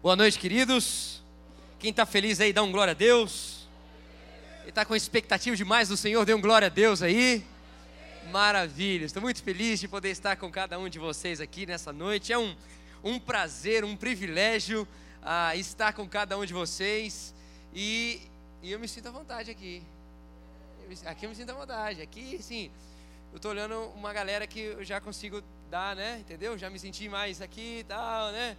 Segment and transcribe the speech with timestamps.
[0.00, 1.20] Boa noite, queridos.
[1.80, 3.66] Quem está feliz aí, dá um glória a Deus.
[4.60, 7.44] Quem está com expectativa demais do Senhor, dê um glória a Deus aí.
[8.30, 12.32] Maravilha, estou muito feliz de poder estar com cada um de vocês aqui nessa noite.
[12.32, 12.54] É um,
[13.02, 14.86] um prazer, um privilégio
[15.20, 17.34] uh, estar com cada um de vocês.
[17.74, 18.22] E,
[18.62, 19.82] e eu me sinto à vontade aqui.
[20.88, 22.00] Eu, aqui eu me sinto à vontade.
[22.00, 22.70] Aqui, sim,
[23.32, 26.18] eu estou olhando uma galera que eu já consigo dar, né?
[26.20, 26.56] Entendeu?
[26.56, 28.56] Já me senti mais aqui e tal, né?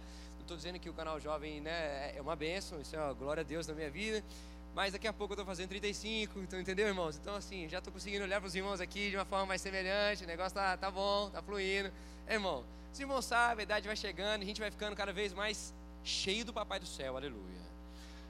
[0.50, 3.44] Estou dizendo que o canal jovem né, é uma benção, isso é uma glória a
[3.44, 4.20] Deus na minha vida.
[4.74, 7.16] Mas daqui a pouco eu estou fazendo 35, então entendeu, irmãos?
[7.16, 10.24] Então, assim, já estou conseguindo olhar para os irmãos aqui de uma forma mais semelhante,
[10.24, 11.92] o negócio tá, tá bom, tá fluindo.
[12.26, 15.32] É, irmão, os irmãos sabem, a idade vai chegando, a gente vai ficando cada vez
[15.32, 17.60] mais cheio do Papai do Céu, aleluia.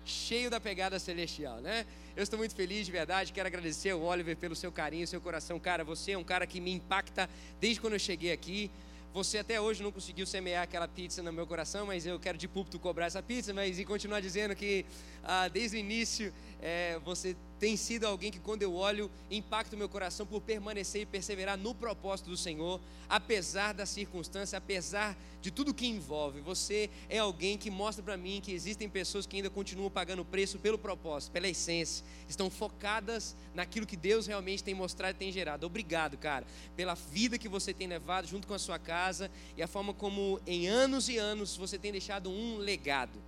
[0.04, 1.86] Cheio da pegada celestial, né?
[2.14, 5.58] Eu estou muito feliz de verdade, quero agradecer ao Oliver pelo seu carinho, seu coração.
[5.58, 8.70] Cara, você é um cara que me impacta desde quando eu cheguei aqui.
[9.12, 12.46] Você até hoje não conseguiu semear aquela pizza no meu coração, mas eu quero de
[12.46, 14.86] púlpito cobrar essa pizza, mas e continuar dizendo que
[15.24, 19.78] ah, desde o início é, você tem sido alguém que, quando eu olho, impacta o
[19.78, 25.50] meu coração por permanecer e perseverar no propósito do Senhor, apesar da circunstância, apesar de
[25.50, 26.40] tudo que envolve.
[26.40, 30.58] Você é alguém que mostra para mim que existem pessoas que ainda continuam pagando preço
[30.58, 35.66] pelo propósito, pela essência, estão focadas naquilo que Deus realmente tem mostrado e tem gerado.
[35.66, 39.68] Obrigado, cara, pela vida que você tem levado junto com a sua casa e a
[39.68, 43.20] forma como, em anos e anos, você tem deixado um legado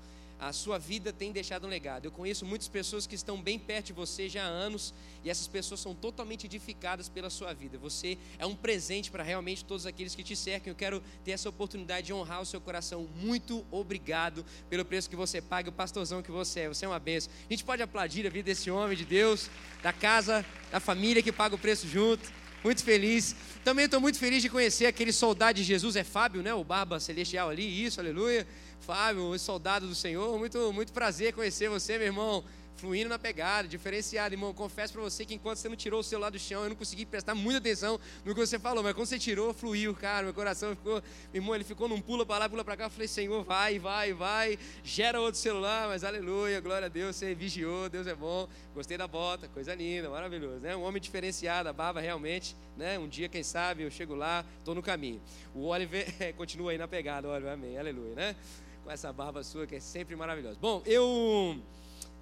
[0.43, 2.07] a sua vida tem deixado um legado.
[2.07, 5.47] Eu conheço muitas pessoas que estão bem perto de você já há anos e essas
[5.47, 7.79] pessoas são totalmente edificadas pela sua vida.
[7.79, 10.73] Você é um presente para realmente todos aqueles que te cercam.
[10.73, 13.09] Eu quero ter essa oportunidade de honrar o seu coração.
[13.15, 16.69] Muito obrigado pelo preço que você paga, o pastorzão que você é.
[16.69, 17.33] Você é uma benção.
[17.49, 19.49] A gente pode aplaudir a vida desse homem de Deus,
[19.81, 22.29] da casa, da família que paga o preço junto.
[22.65, 23.37] Muito feliz.
[23.65, 26.53] Também estou muito feliz de conhecer aquele soldado de Jesus, é Fábio, né?
[26.53, 28.47] O barba celestial ali, isso, aleluia.
[28.83, 32.45] Fábio, soldado do Senhor, muito, muito prazer conhecer você, meu irmão
[32.83, 34.35] fluindo na pegada, diferenciado.
[34.35, 36.77] Irmão, confesso para você que enquanto você não tirou o celular do chão, eu não
[36.77, 40.35] consegui prestar muita atenção no que você falou, mas quando você tirou, fluiu, cara, meu
[40.35, 40.95] coração ficou,
[41.33, 43.79] meu irmão, ele ficou num pula para lá, pula para cá, eu falei, Senhor, vai,
[43.79, 48.49] vai, vai, gera outro celular, mas aleluia, glória a Deus, você vigiou, Deus é bom,
[48.75, 50.75] gostei da bota, coisa linda, maravilhoso, né?
[50.75, 52.99] Um homem diferenciado, a barba realmente, né?
[52.99, 55.23] Um dia, quem sabe, eu chego lá, estou no caminho.
[55.55, 56.05] O Oliver
[56.37, 58.37] continua aí na pegada, Oliver, amém, aleluia, né?
[58.85, 60.59] Com essa barba sua que é sempre maravilhosa.
[60.61, 61.61] Bom, eu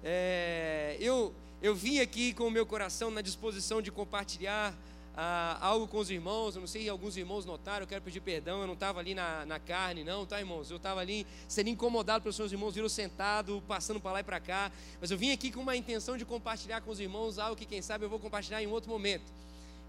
[0.03, 4.75] é, eu, eu vim aqui com o meu coração na disposição de compartilhar
[5.15, 6.55] ah, algo com os irmãos.
[6.55, 8.61] Eu não sei se alguns irmãos notaram, eu quero pedir perdão.
[8.61, 10.71] Eu não estava ali na, na carne, não, tá, irmãos?
[10.71, 14.39] Eu estava ali sendo incomodado pelos seus irmãos, viram sentado, passando para lá e para
[14.39, 14.71] cá.
[14.99, 17.81] Mas eu vim aqui com uma intenção de compartilhar com os irmãos algo que, quem
[17.81, 19.31] sabe, eu vou compartilhar em outro momento.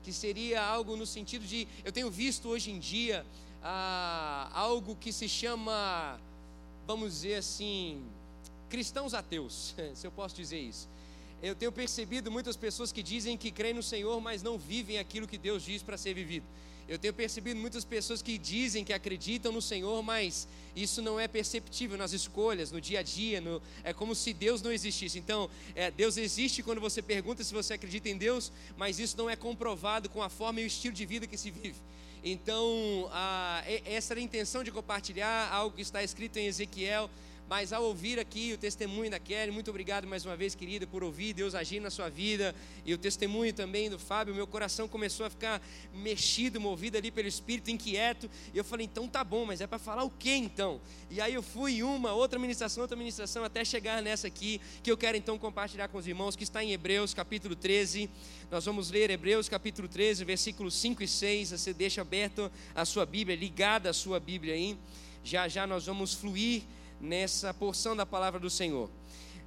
[0.03, 1.67] Que seria algo no sentido de.
[1.85, 3.25] Eu tenho visto hoje em dia
[3.63, 6.21] ah, algo que se chama,
[6.87, 8.03] vamos dizer assim
[8.69, 10.89] cristãos ateus, se eu posso dizer isso.
[11.43, 15.27] Eu tenho percebido muitas pessoas que dizem que creem no Senhor, mas não vivem aquilo
[15.27, 16.47] que Deus diz para ser vivido.
[16.89, 21.27] Eu tenho percebido muitas pessoas que dizem que acreditam no Senhor, mas isso não é
[21.27, 23.41] perceptível nas escolhas, no dia a dia.
[23.41, 25.19] No, é como se Deus não existisse.
[25.19, 29.31] Então, é, Deus existe quando você pergunta se você acredita em Deus, mas isso não
[29.31, 31.77] é comprovado com a forma e o estilo de vida que se vive.
[32.25, 37.11] Então, a, essa era a intenção de compartilhar algo que está escrito em Ezequiel
[37.49, 41.05] mas ao ouvir aqui o testemunho da Kelly, muito obrigado mais uma vez, querida, por
[41.05, 42.55] ouvir Deus agir na sua vida.
[42.85, 45.61] E o testemunho também do Fábio, meu coração começou a ficar
[45.93, 48.31] mexido, movido ali pelo Espírito, inquieto.
[48.55, 50.81] E eu falei, então tá bom, mas é para falar o que então?
[51.11, 54.97] E aí eu fui uma, outra ministração, outra ministração, até chegar nessa aqui, que eu
[54.97, 58.09] quero então compartilhar com os irmãos, que está em Hebreus capítulo 13.
[58.51, 61.51] Nós vamos ler Hebreus capítulo 13, versículos 5 e 6.
[61.51, 64.79] Você deixa aberto a sua Bíblia, ligada a sua Bíblia aí.
[65.23, 66.63] Já já nós vamos fluir
[67.03, 68.89] nessa porção da palavra do Senhor.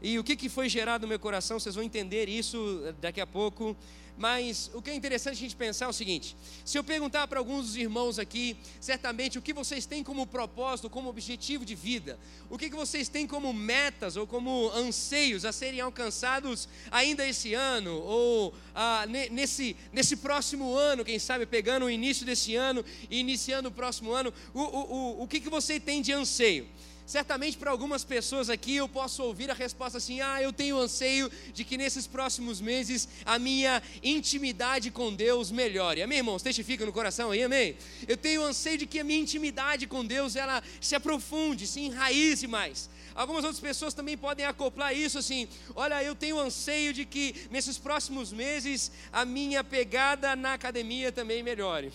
[0.01, 3.25] E o que, que foi gerado no meu coração, vocês vão entender isso daqui a
[3.25, 3.75] pouco.
[4.17, 7.39] Mas o que é interessante a gente pensar é o seguinte: se eu perguntar para
[7.39, 12.17] alguns dos irmãos aqui, certamente o que vocês têm como propósito, como objetivo de vida,
[12.49, 17.53] o que, que vocês têm como metas ou como anseios a serem alcançados ainda esse
[17.53, 23.19] ano, ou ah, nesse, nesse próximo ano, quem sabe, pegando o início desse ano e
[23.19, 26.67] iniciando o próximo ano, o, o, o, o que, que você tem de anseio?
[27.05, 31.31] Certamente para algumas pessoas aqui eu posso ouvir a resposta assim: ah, eu tenho anseio
[31.53, 36.01] de que nesses próximos meses a minha intimidade com Deus melhore.
[36.01, 36.41] Amém, irmãos?
[36.41, 37.77] Testifica no coração aí, amém?
[38.07, 42.47] Eu tenho anseio de que a minha intimidade com Deus ela se aprofunde, se enraize
[42.47, 42.89] mais.
[43.13, 47.77] Algumas outras pessoas também podem acoplar isso assim: olha, eu tenho anseio de que nesses
[47.77, 51.93] próximos meses a minha pegada na academia também melhore.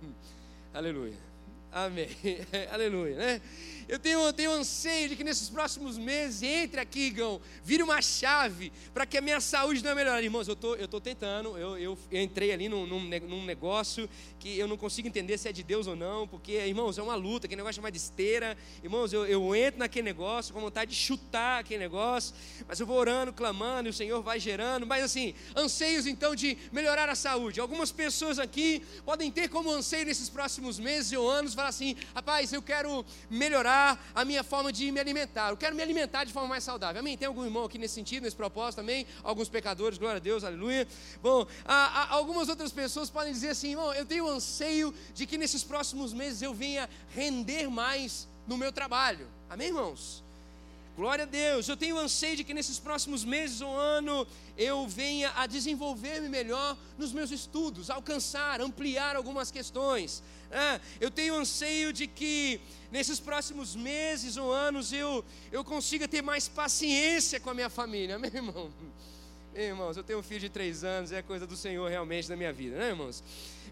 [0.72, 1.28] Aleluia.
[1.70, 2.08] Amém.
[2.72, 3.42] Aleluia, né?
[3.88, 8.70] Eu tenho, tenho anseio de que nesses próximos meses, entre aqui, Gão, vire uma chave
[8.92, 10.22] para que a minha saúde não é melhor.
[10.22, 14.08] Irmãos, eu tô, estou tô tentando, eu, eu, eu entrei ali num, num, num, negócio
[14.38, 17.14] que eu não consigo entender se é de Deus ou não, porque, irmãos, é uma
[17.14, 18.58] luta, aquele negócio chama de esteira.
[18.84, 22.34] Irmãos, eu, eu entro naquele negócio com vontade de chutar aquele negócio,
[22.66, 24.86] mas eu vou orando, clamando, e o Senhor vai gerando.
[24.86, 27.58] Mas assim, anseios então de melhorar a saúde.
[27.58, 32.52] Algumas pessoas aqui podem ter como anseio nesses próximos meses ou anos, falar assim: rapaz,
[32.52, 33.77] eu quero melhorar
[34.14, 37.00] a minha forma de me alimentar, eu quero me alimentar de forma mais saudável.
[37.00, 37.16] Amém?
[37.16, 39.06] Tem algum irmão aqui nesse sentido, nesse propósito também?
[39.22, 40.86] Alguns pecadores, glória a Deus, aleluia.
[41.22, 45.38] Bom, há, há, algumas outras pessoas podem dizer assim: irmão, eu tenho anseio de que
[45.38, 49.26] nesses próximos meses eu venha render mais no meu trabalho.
[49.50, 50.22] Amém, irmãos?
[50.98, 51.68] Glória a Deus.
[51.68, 54.26] Eu tenho anseio de que nesses próximos meses ou ano
[54.56, 60.20] eu venha a desenvolver-me melhor nos meus estudos, alcançar, ampliar algumas questões.
[60.50, 62.60] É, eu tenho anseio de que
[62.90, 68.16] nesses próximos meses ou anos eu, eu consiga ter mais paciência com a minha família.
[68.16, 68.70] Amém, irmão?
[69.54, 72.52] Irmãos, eu tenho um filho de três anos, é coisa do Senhor realmente na minha
[72.52, 73.22] vida, né, irmãos?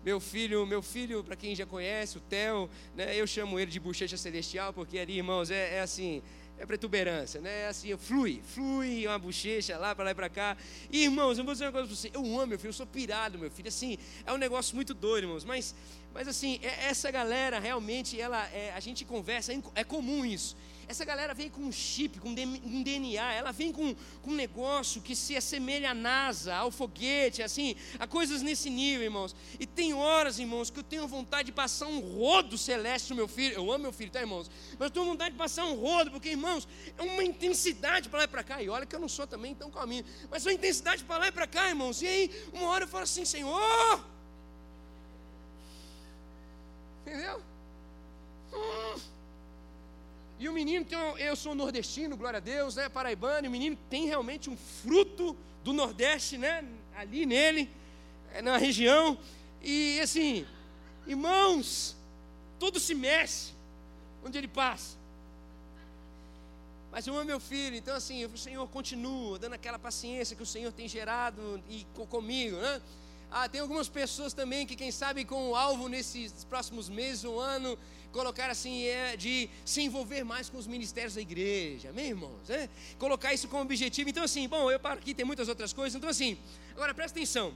[0.04, 3.80] Meu filho, meu filho, para quem já conhece, o Theo, né, eu chamo ele de
[3.80, 6.22] bochecha celestial, porque ali, irmãos, é, é assim,
[6.58, 7.62] é protuberância, né?
[7.62, 10.56] É assim, flui, flui uma bochecha lá para lá e para cá.
[10.90, 12.10] E, irmãos, eu vou dizer uma coisa para você.
[12.14, 13.68] Eu amo meu filho, eu sou pirado, meu filho.
[13.68, 15.44] Assim, é um negócio muito doido, irmãos.
[15.44, 15.74] Mas,
[16.14, 20.56] mas assim, é, essa galera realmente, ela, é, a gente conversa, é, é comum isso.
[20.88, 23.92] Essa galera vem com um chip, com um DNA, ela vem com,
[24.22, 29.02] com um negócio que se assemelha à NASA, ao foguete, assim, a coisas nesse nível,
[29.02, 29.34] irmãos.
[29.58, 33.26] E tem horas, irmãos, que eu tenho vontade de passar um rodo celeste no meu
[33.26, 33.54] filho.
[33.56, 34.48] Eu amo meu filho, tá, irmãos?
[34.78, 38.24] Mas eu tenho vontade de passar um rodo, porque, irmãos, é uma intensidade para lá
[38.24, 38.62] e para cá.
[38.62, 41.28] E olha que eu não sou também tão calminho, mas é uma intensidade para lá
[41.28, 42.00] e para cá, irmãos.
[42.00, 44.15] E aí, uma hora eu falo assim, Senhor.
[47.06, 47.40] Entendeu?
[48.52, 49.00] Hum.
[50.40, 53.78] E o menino tem, eu sou nordestino, glória a Deus, né, paraibano, e o menino
[53.88, 56.64] tem realmente um fruto do Nordeste, né,
[56.96, 57.70] ali nele,
[58.34, 59.16] é, na região.
[59.62, 60.44] E assim,
[61.06, 61.96] irmãos,
[62.58, 63.52] tudo se mexe
[64.24, 64.96] onde ele passa.
[66.90, 70.46] Mas eu amo meu filho, então assim, o Senhor continua dando aquela paciência que o
[70.46, 72.82] Senhor tem gerado e comigo, né?
[73.30, 77.38] Ah, tem algumas pessoas também que, quem sabe, com o alvo nesses próximos meses, um
[77.38, 77.76] ano,
[78.12, 82.48] colocar assim, é de se envolver mais com os ministérios da igreja, amém, irmãos?
[82.48, 82.68] É?
[82.98, 84.08] Colocar isso como objetivo.
[84.08, 85.96] Então, assim, bom, eu paro aqui, tem muitas outras coisas.
[85.96, 86.38] Então, assim,
[86.72, 87.52] agora presta atenção.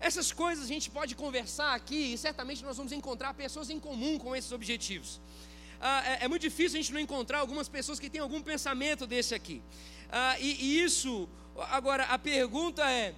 [0.00, 4.18] Essas coisas a gente pode conversar aqui e certamente nós vamos encontrar pessoas em comum
[4.18, 5.20] com esses objetivos.
[5.80, 9.06] Ah, é, é, muito difícil a gente não encontrar algumas pessoas que têm algum pensamento
[9.06, 9.62] desse aqui.
[10.10, 11.28] Ah, e, e isso,
[11.70, 13.14] agora, a pergunta é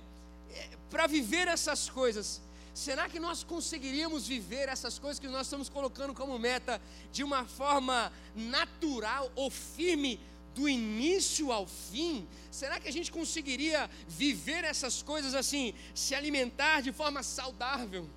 [0.90, 2.40] para viver essas coisas,
[2.74, 6.80] será que nós conseguiríamos viver essas coisas que nós estamos colocando como meta
[7.12, 10.20] de uma forma natural ou firme
[10.54, 12.26] do início ao fim?
[12.50, 18.08] Será que a gente conseguiria viver essas coisas assim, se alimentar de forma saudável?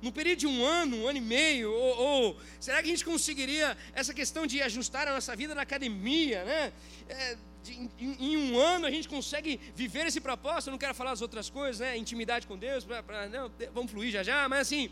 [0.00, 3.04] No período de um ano, um ano e meio, ou, ou será que a gente
[3.04, 6.72] conseguiria essa questão de ajustar a nossa vida na academia, né?
[7.08, 7.36] É,
[7.66, 10.68] em, em, um ano a gente consegue viver esse propósito.
[10.68, 11.96] Eu não quero falar as outras coisas, né?
[11.96, 14.88] Intimidade com Deus, pra, pra, não, vamos fluir já já, mas assim,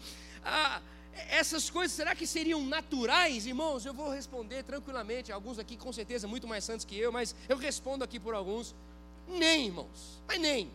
[1.30, 3.86] essas coisas será que seriam naturais, irmãos?
[3.86, 5.32] Eu vou responder tranquilamente.
[5.32, 8.74] Alguns aqui com certeza muito mais santos que eu, mas eu respondo aqui por alguns.
[9.28, 10.70] Nem, irmãos, mas nem.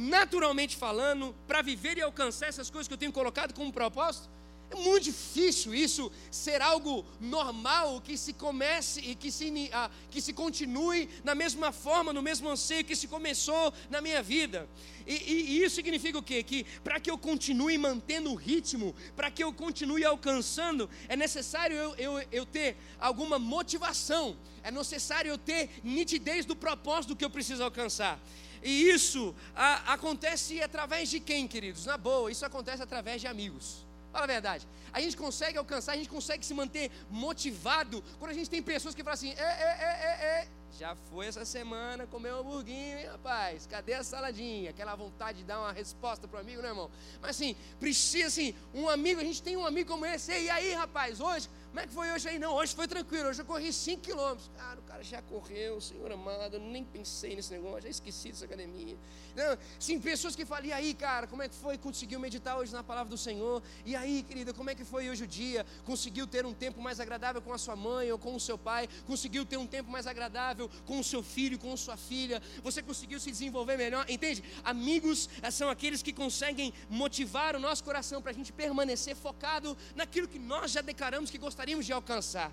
[0.00, 4.30] Naturalmente falando, para viver e alcançar essas coisas que eu tenho colocado como propósito,
[4.70, 10.22] é muito difícil isso ser algo normal, que se comece e que se, ah, que
[10.22, 14.66] se continue na mesma forma, no mesmo anseio que se começou na minha vida.
[15.06, 16.42] E, e, e isso significa o quê?
[16.42, 21.76] Que para que eu continue mantendo o ritmo, para que eu continue alcançando, é necessário
[21.76, 27.30] eu, eu, eu ter alguma motivação, é necessário eu ter nitidez do propósito que eu
[27.30, 28.18] preciso alcançar.
[28.62, 31.86] E isso a, acontece através de quem, queridos?
[31.86, 33.84] Na boa, isso acontece através de amigos.
[34.12, 34.66] Fala a verdade.
[34.92, 38.94] A gente consegue alcançar, a gente consegue se manter motivado quando a gente tem pessoas
[38.94, 40.48] que falam assim: é, é, é, é, é.
[40.78, 43.66] Já foi essa semana comer um hamburguinho, hein, rapaz?
[43.66, 44.70] Cadê a saladinha?
[44.70, 46.90] Aquela vontade de dar uma resposta pro amigo, né, irmão?
[47.20, 50.72] Mas assim, precisa assim, um amigo, a gente tem um amigo como esse, e aí,
[50.72, 52.36] rapaz, hoje como é que foi hoje aí?
[52.36, 54.50] Não, hoje foi tranquilo, hoje eu corri 5 quilômetros.
[54.56, 58.44] Cara, o cara já correu, Senhor amado, eu nem pensei nesse negócio, já esqueci dessa
[58.44, 58.98] academia.
[59.36, 61.78] Não, sim, pessoas que falam, e aí, cara, como é que foi?
[61.78, 63.62] Conseguiu meditar hoje na palavra do Senhor?
[63.86, 65.64] E aí, querida, como é que foi hoje o dia?
[65.84, 68.88] Conseguiu ter um tempo mais agradável com a sua mãe ou com o seu pai?
[69.06, 72.42] Conseguiu ter um tempo mais agradável com o seu filho, com sua filha?
[72.64, 74.04] Você conseguiu se desenvolver melhor?
[74.10, 74.42] Entende?
[74.64, 79.76] Amigos eh, são aqueles que conseguem motivar o nosso coração para a gente permanecer focado
[79.94, 82.50] naquilo que nós já declaramos que gostamos gostaríamos de alcançar.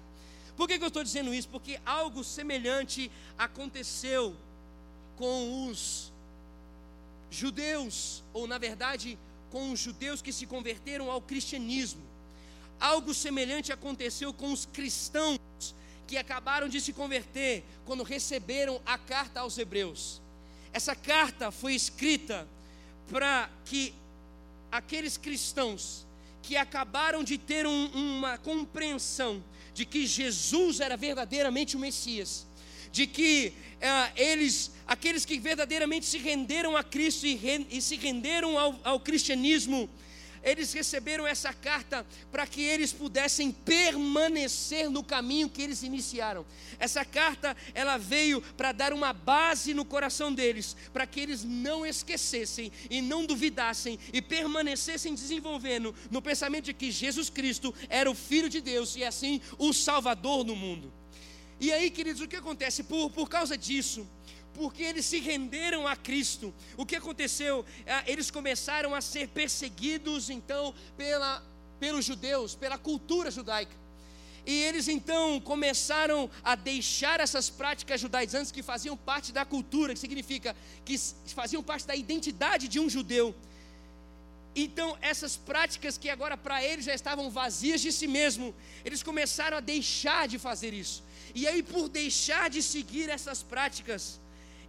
[0.57, 1.47] Por que, que eu estou dizendo isso?
[1.47, 4.35] Porque algo semelhante aconteceu
[5.15, 6.11] com os
[7.31, 9.17] judeus, ou na verdade,
[9.49, 12.01] com os judeus que se converteram ao cristianismo.
[12.81, 15.39] Algo semelhante aconteceu com os cristãos
[16.05, 20.21] que acabaram de se converter quando receberam a carta aos Hebreus.
[20.73, 22.45] Essa carta foi escrita
[23.09, 23.93] para que
[24.69, 26.05] aqueles cristãos
[26.47, 32.47] que acabaram de ter um, uma compreensão de que Jesus era verdadeiramente o Messias,
[32.89, 37.97] de que uh, eles, aqueles que verdadeiramente se renderam a Cristo e, re, e se
[37.97, 39.89] renderam ao, ao cristianismo,
[40.49, 46.45] eles receberam essa carta para que eles pudessem permanecer no caminho que eles iniciaram.
[46.79, 51.85] Essa carta, ela veio para dar uma base no coração deles, para que eles não
[51.85, 58.15] esquecessem e não duvidassem e permanecessem desenvolvendo no pensamento de que Jesus Cristo era o
[58.15, 60.91] Filho de Deus e assim o Salvador do mundo.
[61.59, 62.83] E aí, queridos, o que acontece?
[62.83, 64.07] Por, por causa disso,
[64.57, 66.53] porque eles se renderam a Cristo.
[66.75, 67.65] O que aconteceu?
[67.85, 71.43] É, eles começaram a ser perseguidos, então, pela,
[71.79, 73.75] pelos judeus, pela cultura judaica.
[74.45, 79.99] E eles então começaram a deixar essas práticas judaizantes que faziam parte da cultura, que
[79.99, 80.97] significa que
[81.35, 83.35] faziam parte da identidade de um judeu.
[84.55, 89.57] Então, essas práticas que agora para eles já estavam vazias de si mesmo, eles começaram
[89.57, 91.03] a deixar de fazer isso.
[91.35, 94.19] E aí, por deixar de seguir essas práticas,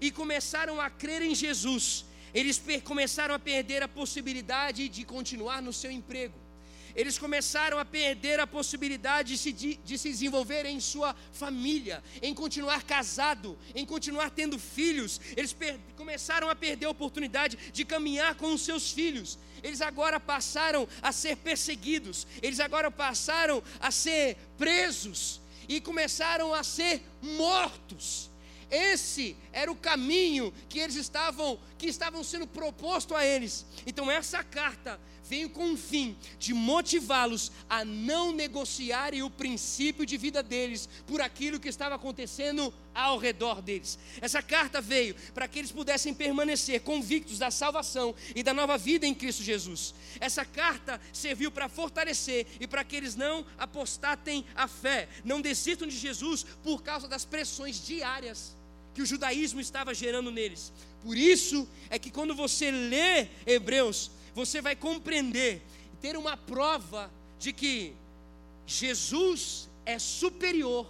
[0.00, 5.72] e começaram a crer em Jesus, eles começaram a perder a possibilidade de continuar no
[5.72, 6.48] seu emprego.
[6.94, 12.02] Eles começaram a perder a possibilidade de se, de, de se desenvolver em sua família,
[12.20, 15.20] em continuar casado, em continuar tendo filhos.
[15.36, 19.38] Eles per, começaram a perder a oportunidade de caminhar com os seus filhos.
[19.62, 26.64] Eles agora passaram a ser perseguidos, eles agora passaram a ser presos e começaram a
[26.64, 28.28] ser mortos.
[28.70, 33.66] Esse era o caminho que eles estavam, que estavam sendo proposto a eles.
[33.84, 40.16] Então essa carta veio com o fim de motivá-los a não negociarem o princípio de
[40.16, 43.98] vida deles por aquilo que estava acontecendo ao redor deles.
[44.20, 49.06] Essa carta veio para que eles pudessem permanecer convictos da salvação e da nova vida
[49.06, 49.92] em Cristo Jesus.
[50.20, 55.88] Essa carta serviu para fortalecer e para que eles não apostatem a fé, não desistam
[55.88, 58.57] de Jesus por causa das pressões diárias
[58.98, 60.72] que o judaísmo estava gerando neles.
[61.04, 65.62] Por isso é que quando você lê Hebreus, você vai compreender,
[66.02, 67.94] ter uma prova de que
[68.66, 70.84] Jesus é superior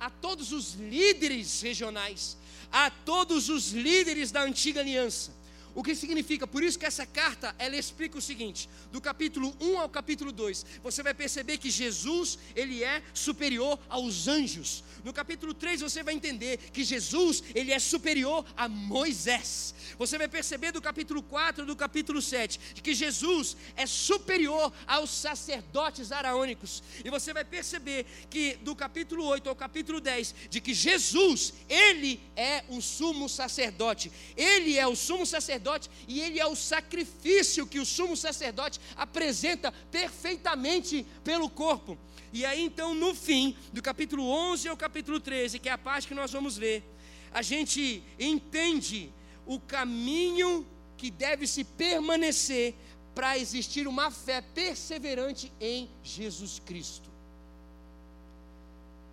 [0.00, 2.34] a todos os líderes regionais,
[2.72, 5.30] a todos os líderes da antiga aliança.
[5.80, 6.46] O que significa?
[6.46, 10.66] Por isso que essa carta, ela explica o seguinte, do capítulo 1 ao capítulo 2,
[10.82, 14.84] você vai perceber que Jesus, ele é superior aos anjos.
[15.02, 19.74] No capítulo 3 você vai entender que Jesus, ele é superior a Moisés.
[19.98, 26.12] Você vai perceber do capítulo 4 do capítulo 7 que Jesus é superior aos sacerdotes
[26.12, 26.82] araônicos.
[27.02, 32.20] E você vai perceber que do capítulo 8 ao capítulo 10 de que Jesus, ele
[32.36, 34.12] é o sumo sacerdote.
[34.36, 35.69] Ele é o sumo sacerdote
[36.08, 41.98] e ele é o sacrifício que o sumo sacerdote apresenta perfeitamente pelo corpo.
[42.32, 46.08] E aí então, no fim, do capítulo 11 ao capítulo 13, que é a parte
[46.08, 46.84] que nós vamos ver,
[47.32, 49.12] a gente entende
[49.46, 52.74] o caminho que deve se permanecer
[53.14, 57.10] para existir uma fé perseverante em Jesus Cristo.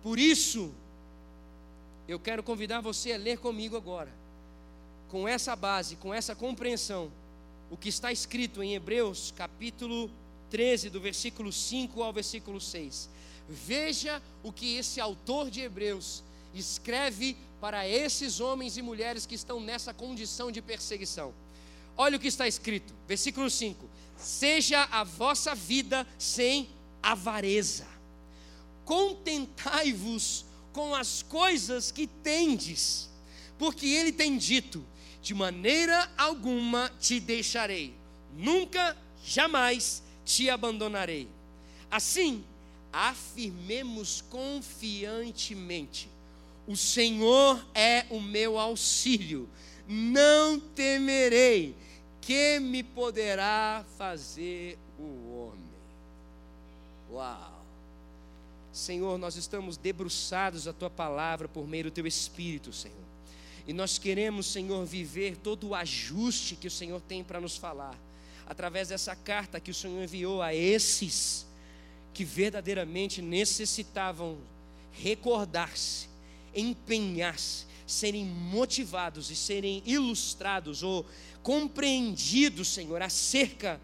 [0.02, 0.72] Por isso,
[2.06, 4.12] eu quero convidar você a ler comigo agora,
[5.08, 7.10] com essa base, com essa compreensão,
[7.70, 10.10] o que está escrito em Hebreus capítulo
[10.50, 13.08] 13, do versículo 5 ao versículo 6.
[13.48, 16.22] Veja o que esse autor de Hebreus
[16.54, 21.32] escreve para esses homens e mulheres que estão nessa condição de perseguição.
[21.96, 26.68] Olha o que está escrito, versículo 5: Seja a vossa vida sem
[27.02, 27.86] avareza,
[28.84, 33.08] contentai-vos com as coisas que tendes,
[33.58, 34.84] porque ele tem dito:
[35.28, 37.94] de maneira alguma te deixarei,
[38.34, 41.28] nunca, jamais te abandonarei.
[41.90, 42.42] Assim,
[42.90, 46.08] afirmemos confiantemente:
[46.66, 49.46] O Senhor é o meu auxílio,
[49.86, 51.76] não temerei,
[52.22, 55.02] que me poderá fazer o
[55.34, 55.70] homem.
[57.10, 57.66] Uau!
[58.72, 63.07] Senhor, nós estamos debruçados a tua palavra por meio do teu espírito, Senhor.
[63.68, 67.96] E nós queremos, Senhor, viver todo o ajuste que o Senhor tem para nos falar
[68.48, 71.46] através dessa carta que o Senhor enviou a esses
[72.14, 74.38] que verdadeiramente necessitavam
[74.90, 76.08] recordar-se,
[76.54, 81.04] empenhar-se, serem motivados e serem ilustrados ou
[81.42, 83.78] compreendidos, Senhor, acerca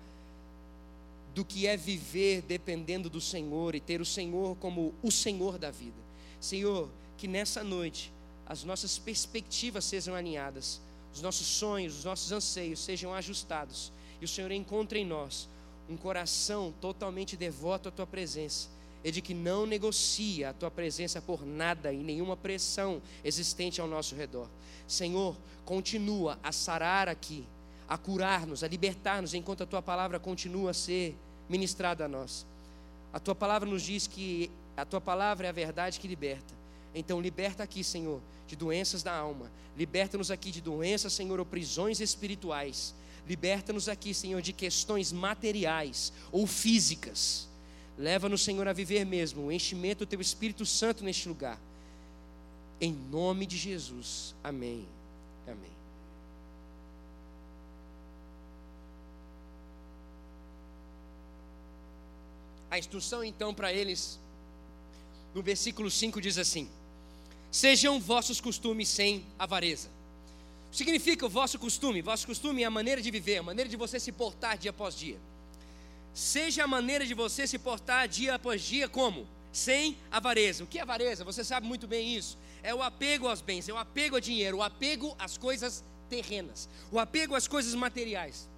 [1.35, 5.71] do que é viver dependendo do Senhor e ter o Senhor como o Senhor da
[5.71, 6.03] vida.
[6.41, 6.89] Senhor,
[7.19, 8.11] que nessa noite
[8.47, 10.81] as nossas perspectivas sejam alinhadas,
[11.15, 15.49] os nossos sonhos, os nossos anseios sejam ajustados e o Senhor encontre em nós
[15.89, 18.69] um coração totalmente devoto à tua presença
[19.03, 23.87] e de que não negocia a tua presença por nada e nenhuma pressão existente ao
[23.87, 24.49] nosso redor.
[24.89, 27.45] Senhor, continua a sarar aqui,
[27.87, 31.15] a curar-nos, a libertar-nos enquanto a tua palavra continua a ser
[31.49, 32.47] ministrada a nós.
[33.13, 36.64] A tua palavra nos diz que a tua palavra é a verdade que liberta.
[36.95, 39.51] Então, liberta aqui, Senhor, de doenças da alma.
[39.77, 42.95] Liberta-nos aqui de doenças, Senhor, ou prisões espirituais.
[43.27, 47.49] Liberta-nos aqui, Senhor, de questões materiais ou físicas.
[47.99, 51.59] Leva-nos, Senhor, a viver mesmo o enchimento do Teu Espírito Santo neste lugar.
[52.81, 54.35] Em nome de Jesus.
[54.43, 54.87] Amém.
[55.47, 55.75] Amém.
[62.71, 64.19] A instrução então para eles,
[65.33, 66.69] no versículo 5 diz assim:
[67.55, 69.89] Sejam vossos costumes sem avareza.
[70.73, 74.01] Significa o vosso costume, vosso costume é a maneira de viver, a maneira de você
[74.01, 75.17] se portar dia após dia.
[76.13, 79.25] Seja a maneira de você se portar dia após dia como?
[79.53, 80.65] Sem avareza.
[80.65, 81.23] O que é avareza?
[81.23, 82.37] Você sabe muito bem isso.
[82.61, 86.69] É o apego aos bens, é o apego ao dinheiro, o apego às coisas terrenas,
[86.91, 88.49] o apego às coisas materiais.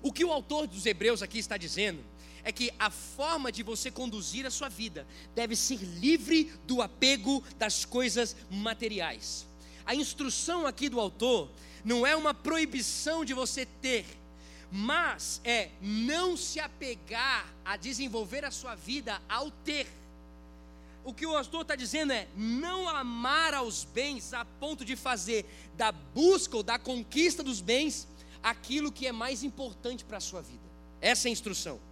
[0.00, 2.02] O que o autor dos Hebreus aqui está dizendo
[2.48, 7.44] é que a forma de você conduzir a sua vida deve ser livre do apego
[7.58, 9.46] das coisas materiais.
[9.84, 11.50] A instrução aqui do autor
[11.84, 14.06] não é uma proibição de você ter,
[14.72, 19.86] mas é não se apegar a desenvolver a sua vida ao ter.
[21.04, 25.44] O que o autor está dizendo é não amar aos bens a ponto de fazer
[25.76, 28.08] da busca ou da conquista dos bens
[28.42, 30.66] aquilo que é mais importante para a sua vida.
[30.98, 31.87] Essa é a instrução.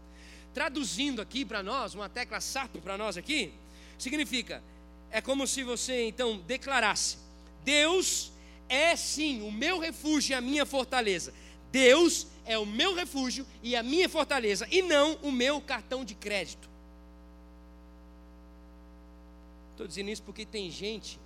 [0.56, 3.52] Traduzindo aqui para nós, uma tecla SAP para nós aqui,
[3.98, 4.64] significa,
[5.10, 7.18] é como se você então declarasse:
[7.62, 8.32] Deus
[8.66, 11.34] é sim o meu refúgio e a minha fortaleza.
[11.70, 16.14] Deus é o meu refúgio e a minha fortaleza, e não o meu cartão de
[16.14, 16.70] crédito.
[19.72, 21.20] Estou dizendo isso porque tem gente,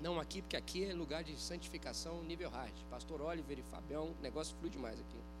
[0.00, 2.74] não aqui, porque aqui é lugar de santificação nível hard.
[2.88, 5.37] Pastor Oliver e Fabião, o negócio flui demais aqui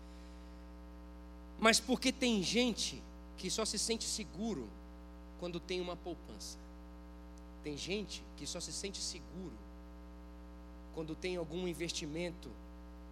[1.58, 3.02] mas porque tem gente
[3.36, 4.68] que só se sente seguro
[5.38, 6.58] quando tem uma poupança.
[7.62, 9.56] Tem gente que só se sente seguro
[10.94, 12.50] quando tem algum investimento,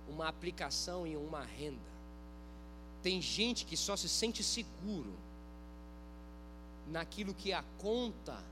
[0.09, 1.97] uma aplicação em uma renda.
[3.03, 5.13] Tem gente que só se sente seguro
[6.89, 8.43] naquilo que a conta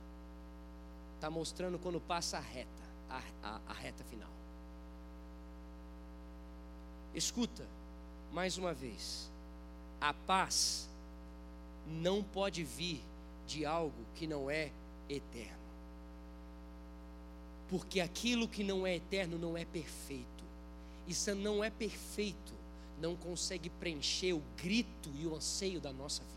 [1.15, 4.31] está mostrando quando passa a reta, a, a, a reta final.
[7.15, 7.67] Escuta,
[8.33, 9.31] mais uma vez.
[10.05, 10.87] A paz
[11.87, 13.01] não pode vir
[13.47, 14.71] de algo que não é
[15.09, 15.65] eterno.
[17.71, 20.45] Porque aquilo que não é eterno não é perfeito.
[21.09, 22.53] Isso não é perfeito,
[23.01, 26.35] não consegue preencher o grito e o anseio da nossa vida.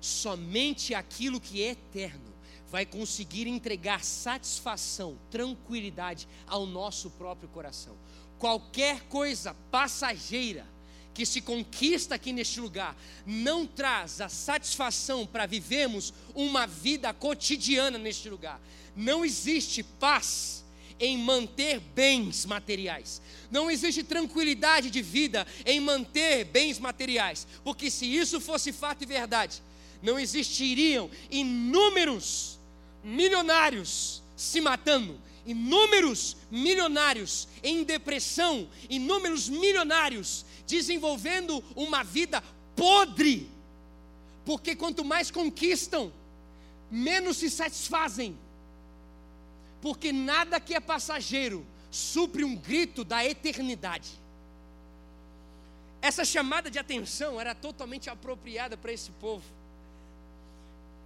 [0.00, 2.34] Somente aquilo que é eterno
[2.68, 7.96] vai conseguir entregar satisfação, tranquilidade ao nosso próprio coração.
[8.40, 10.66] Qualquer coisa passageira
[11.16, 17.96] que se conquista aqui neste lugar não traz a satisfação para vivermos uma vida cotidiana
[17.96, 18.60] neste lugar.
[18.94, 20.62] Não existe paz
[21.00, 23.22] em manter bens materiais.
[23.50, 29.06] Não existe tranquilidade de vida em manter bens materiais, porque se isso fosse fato e
[29.06, 29.62] verdade,
[30.02, 32.58] não existiriam inúmeros
[33.02, 42.42] milionários se matando, inúmeros milionários em depressão, inúmeros milionários desenvolvendo uma vida
[42.74, 43.48] podre,
[44.44, 46.12] porque quanto mais conquistam,
[46.90, 48.36] menos se satisfazem,
[49.80, 54.10] porque nada que é passageiro supre um grito da eternidade.
[56.02, 59.44] Essa chamada de atenção era totalmente apropriada para esse povo,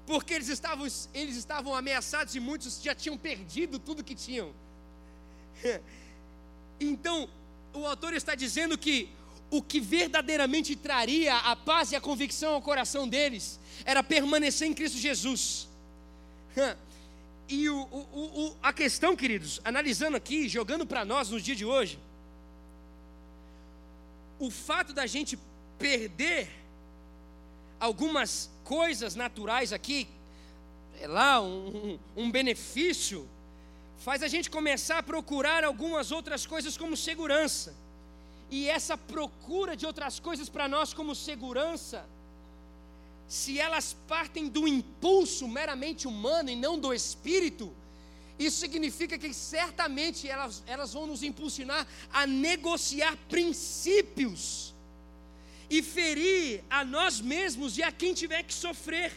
[0.06, 4.52] porque eles estavam, eles estavam ameaçados e muitos já tinham perdido tudo que tinham.
[6.82, 7.28] Então,
[7.74, 9.10] o autor está dizendo que
[9.50, 14.74] o que verdadeiramente traria a paz e a convicção ao coração deles era permanecer em
[14.74, 15.68] Cristo Jesus.
[17.48, 21.64] E o, o, o, a questão, queridos, analisando aqui, jogando para nós nos dias de
[21.64, 21.98] hoje,
[24.38, 25.36] o fato da gente
[25.78, 26.48] perder
[27.80, 30.06] algumas coisas naturais aqui,
[31.00, 33.28] é lá, um, um benefício,
[33.98, 37.74] faz a gente começar a procurar algumas outras coisas como segurança.
[38.50, 42.04] E essa procura de outras coisas para nós como segurança,
[43.28, 47.72] se elas partem do impulso meramente humano e não do espírito,
[48.36, 54.74] isso significa que certamente elas, elas vão nos impulsionar a negociar princípios
[55.68, 59.12] e ferir a nós mesmos e a quem tiver que sofrer.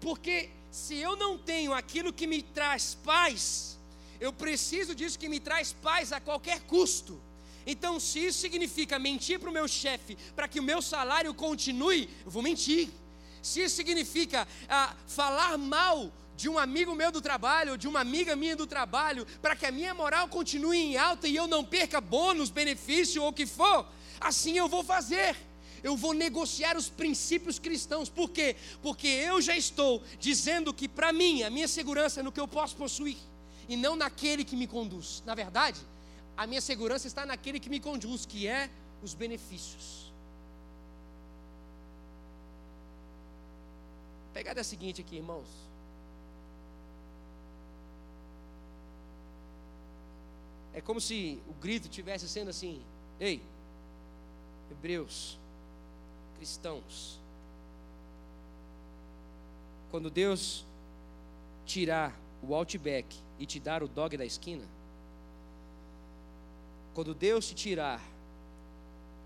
[0.00, 3.78] Porque se eu não tenho aquilo que me traz paz,
[4.18, 7.20] eu preciso disso que me traz paz a qualquer custo.
[7.66, 12.08] Então, se isso significa mentir para o meu chefe para que o meu salário continue,
[12.24, 12.88] eu vou mentir.
[13.42, 18.34] Se isso significa ah, falar mal de um amigo meu do trabalho, de uma amiga
[18.34, 22.00] minha do trabalho, para que a minha moral continue em alta e eu não perca
[22.00, 23.86] bônus, benefício ou o que for,
[24.20, 25.36] assim eu vou fazer.
[25.82, 28.08] Eu vou negociar os princípios cristãos.
[28.08, 28.56] Por quê?
[28.82, 32.48] Porque eu já estou dizendo que para mim a minha segurança é no que eu
[32.48, 33.18] posso possuir
[33.68, 35.22] e não naquele que me conduz.
[35.26, 35.78] Na verdade,
[36.36, 38.68] a minha segurança está naquele que me conduz, que é
[39.02, 40.12] os benefícios.
[44.30, 45.46] A pegada é a seguinte aqui, irmãos.
[50.72, 52.82] É como se o grito tivesse sendo assim:
[53.20, 53.40] Ei,
[54.72, 55.38] hebreus,
[56.36, 57.20] cristãos,
[59.88, 60.66] quando Deus
[61.64, 64.64] tirar o Outback e te dar o dog da esquina,
[66.94, 68.00] quando Deus te tirar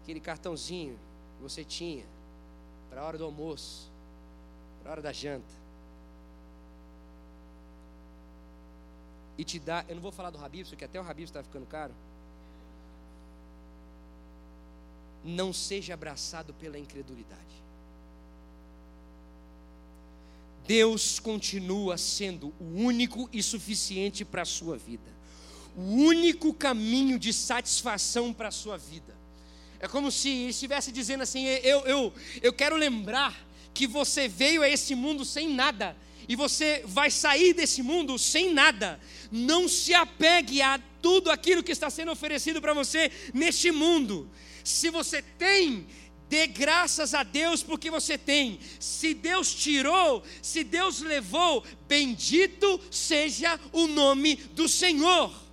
[0.02, 0.98] aquele cartãozinho
[1.36, 2.04] que você tinha
[2.88, 3.90] para a hora do almoço,
[4.80, 5.58] para a hora da janta,
[9.36, 11.66] e te dá, eu não vou falar do Habib, porque até o Habib está ficando
[11.66, 11.94] caro.
[15.22, 17.62] Não seja abraçado pela incredulidade.
[20.66, 25.17] Deus continua sendo o único e suficiente para a sua vida.
[25.78, 29.16] O único caminho de satisfação para a sua vida.
[29.78, 32.12] É como se estivesse dizendo assim: eu, eu,
[32.42, 35.96] eu quero lembrar que você veio a esse mundo sem nada
[36.28, 38.98] e você vai sair desse mundo sem nada.
[39.30, 44.28] Não se apegue a tudo aquilo que está sendo oferecido para você neste mundo.
[44.64, 45.86] Se você tem,
[46.28, 48.58] dê graças a Deus porque você tem.
[48.80, 55.47] Se Deus tirou, se Deus levou, bendito seja o nome do Senhor.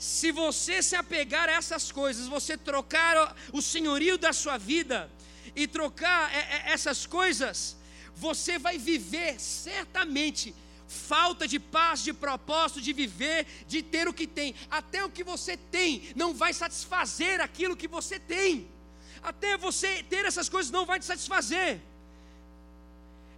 [0.00, 5.12] Se você se apegar a essas coisas, você trocar o senhorio da sua vida
[5.54, 6.34] e trocar
[6.64, 7.76] essas coisas,
[8.16, 10.54] você vai viver certamente
[10.88, 14.54] falta de paz, de propósito, de viver, de ter o que tem.
[14.70, 18.70] Até o que você tem não vai satisfazer aquilo que você tem.
[19.22, 21.78] Até você ter essas coisas não vai te satisfazer.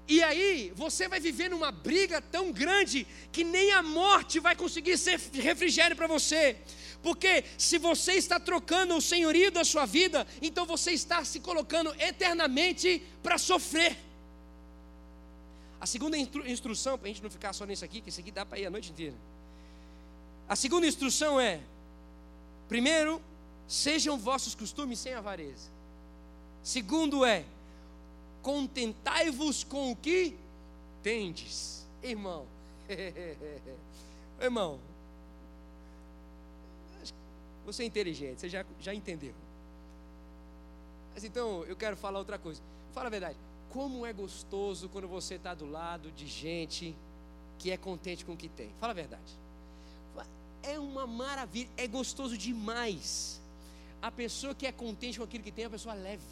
[0.09, 4.99] E aí você vai viver numa briga tão grande que nem a morte vai conseguir
[4.99, 6.57] ser refrigério para você.
[7.03, 11.95] Porque se você está trocando o senhorio da sua vida, então você está se colocando
[11.99, 13.97] eternamente para sofrer.
[15.81, 18.31] A segunda instru instrução, para a gente não ficar só nisso aqui, que isso aqui
[18.31, 19.17] dá para ir a noite inteira.
[20.49, 21.61] A segunda instrução é:
[22.69, 23.21] primeiro,
[23.67, 25.71] sejam vossos costumes sem avareza.
[26.63, 27.45] Segundo é:
[28.43, 30.37] contentai-vos com o que
[31.03, 31.87] tendes.
[32.03, 32.47] Irmão,
[34.41, 34.79] irmão,
[37.65, 39.35] você é inteligente, você já, já entendeu.
[41.15, 42.61] Mas então eu quero falar outra coisa.
[42.93, 43.39] Fala a verdade
[43.73, 46.95] como é gostoso quando você está do lado de gente
[47.59, 48.71] que é contente com o que tem.
[48.79, 49.41] Fala a verdade.
[50.63, 53.41] É uma maravilha, é gostoso demais.
[54.01, 56.23] A pessoa que é contente com aquilo que tem é uma pessoa leve.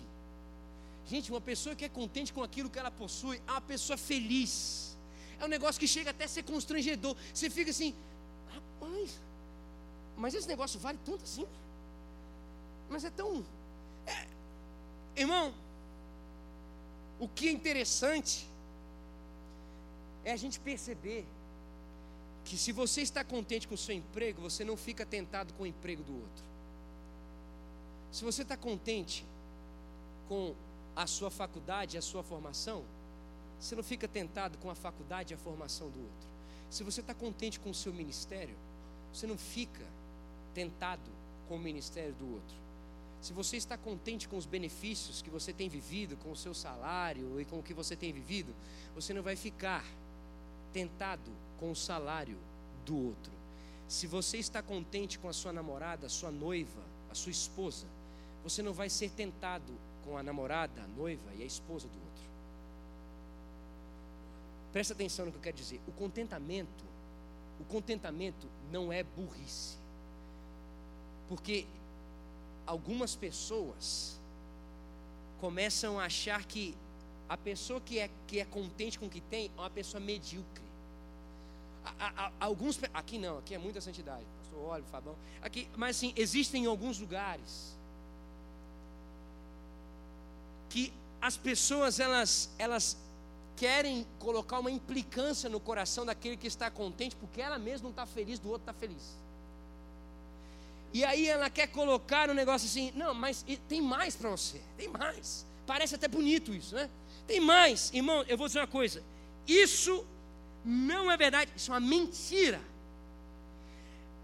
[1.07, 4.97] Gente, uma pessoa que é contente com aquilo que ela possui é uma pessoa feliz.
[5.39, 7.17] É um negócio que chega até a ser constrangedor.
[7.33, 7.95] Você fica assim,
[8.55, 9.19] rapaz,
[10.17, 11.47] mas esse negócio vale tanto assim?
[12.89, 13.45] Mas é tão.
[14.07, 14.27] É...
[15.17, 15.55] Irmão,
[17.19, 18.47] o que é interessante
[20.25, 21.27] é a gente perceber
[22.45, 25.67] que se você está contente com o seu emprego, você não fica tentado com o
[25.67, 26.45] emprego do outro.
[28.11, 29.25] Se você está contente
[30.29, 30.55] com
[30.95, 32.85] a sua faculdade, a sua formação,
[33.59, 36.29] você não fica tentado com a faculdade e a formação do outro.
[36.71, 38.57] Se você está contente com o seu ministério,
[39.13, 39.85] você não fica
[40.55, 41.11] tentado
[41.49, 42.57] com o ministério do outro.
[43.21, 47.39] Se você está contente com os benefícios que você tem vivido, com o seu salário
[47.41, 48.55] e com o que você tem vivido,
[48.95, 49.85] você não vai ficar
[50.73, 52.39] tentado com o salário
[52.87, 53.33] do outro.
[53.87, 57.87] Se você está contente com a sua namorada, a sua noiva, a sua esposa,
[58.43, 59.73] você não vai ser tentado
[60.11, 62.25] com a namorada, a noiva e a esposa do outro.
[64.73, 65.81] Presta atenção no que eu quero dizer.
[65.87, 66.85] O contentamento,
[67.61, 69.77] o contentamento não é burrice.
[71.29, 71.65] Porque
[72.67, 74.19] algumas pessoas
[75.41, 76.77] começam a achar que
[77.29, 80.65] a pessoa que é, que é contente com o que tem é uma pessoa medíocre.
[81.85, 84.25] A, a, alguns, aqui não, aqui é muita santidade.
[84.41, 85.15] Pastor Olho, Fabão.
[85.41, 87.79] Aqui, mas assim, existem alguns lugares
[90.71, 92.97] que as pessoas elas, elas
[93.57, 98.07] querem colocar uma implicância no coração daquele que está contente, porque ela mesma não está
[98.07, 99.19] feliz, do outro está feliz.
[100.95, 104.89] E aí ela quer colocar um negócio assim, não, mas tem mais para você, tem
[104.89, 105.45] mais.
[105.67, 106.89] Parece até bonito isso, né?
[107.27, 109.03] Tem mais, irmão, eu vou dizer uma coisa.
[109.47, 110.07] Isso
[110.65, 112.61] não é verdade, isso é uma mentira.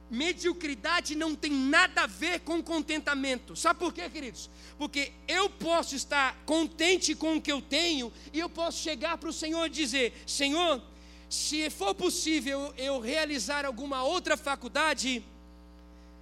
[0.08, 3.56] Mediocridade não tem nada a ver com contentamento.
[3.56, 4.48] Sabe por quê, queridos?
[4.78, 9.28] Porque eu posso estar contente com o que eu tenho e eu posso chegar para
[9.28, 10.80] o Senhor e dizer: Senhor,
[11.28, 15.24] se for possível eu realizar alguma outra faculdade,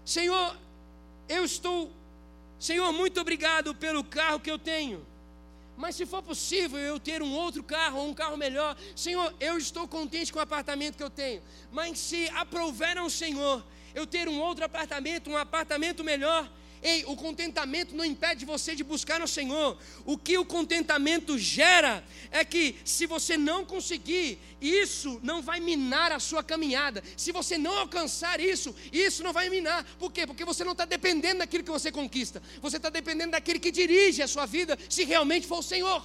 [0.05, 0.57] Senhor,
[1.29, 1.93] eu estou,
[2.59, 5.05] Senhor, muito obrigado pelo carro que eu tenho.
[5.77, 9.59] Mas se for possível eu ter um outro carro, ou um carro melhor, Senhor, eu
[9.59, 11.43] estou contente com o apartamento que eu tenho.
[11.73, 16.51] Mas se aprouver ao Senhor eu ter um outro apartamento, um apartamento melhor,
[16.85, 19.79] Ei, o contentamento não impede você de buscar no Senhor.
[20.05, 26.13] O que o contentamento gera é que se você não conseguir, isso não vai minar
[26.13, 27.03] a sua caminhada.
[27.17, 29.83] Se você não alcançar isso, isso não vai minar.
[29.99, 30.27] Por quê?
[30.27, 32.43] Porque você não está dependendo daquilo que você conquista.
[32.61, 36.05] Você está dependendo daquele que dirige a sua vida, se realmente for o Senhor.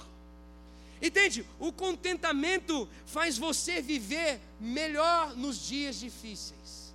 [1.02, 1.44] Entende?
[1.58, 6.94] O contentamento faz você viver melhor nos dias difíceis.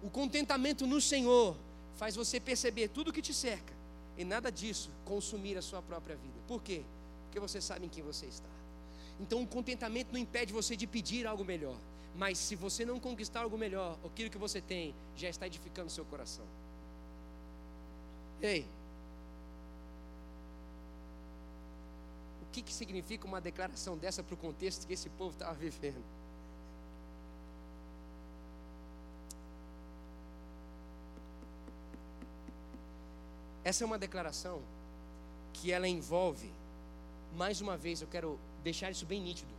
[0.00, 1.56] O contentamento no Senhor
[1.96, 3.72] faz você perceber tudo o que te cerca
[4.16, 6.34] e nada disso consumir a sua própria vida.
[6.46, 6.82] Por quê?
[7.24, 8.48] Porque você sabe em quem você está.
[9.20, 11.76] Então o contentamento não impede você de pedir algo melhor.
[12.14, 16.04] Mas se você não conquistar algo melhor, aquilo que você tem já está edificando seu
[16.04, 16.44] coração.
[18.40, 18.66] Ei,
[22.42, 26.02] o que, que significa uma declaração dessa para o contexto que esse povo estava vivendo?
[33.64, 34.60] Essa é uma declaração
[35.52, 36.50] que ela envolve,
[37.36, 39.50] mais uma vez, eu quero deixar isso bem nítido,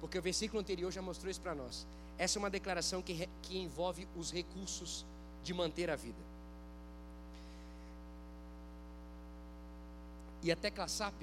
[0.00, 1.86] porque o versículo anterior já mostrou isso para nós.
[2.16, 5.04] Essa é uma declaração que, que envolve os recursos
[5.42, 6.18] de manter a vida.
[10.42, 11.22] E a tecla SAP,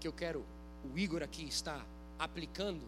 [0.00, 0.44] que eu quero,
[0.92, 1.84] o Igor aqui está
[2.18, 2.82] aplicando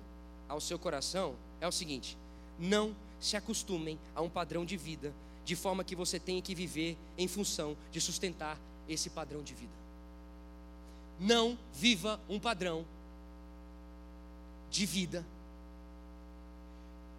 [0.48, 2.16] ao seu coração, é o seguinte:
[2.58, 5.12] não se acostumem a um padrão de vida,
[5.44, 9.72] de forma que você tenha que viver em função de sustentar esse padrão de vida.
[11.18, 12.84] Não viva um padrão
[14.70, 15.24] de vida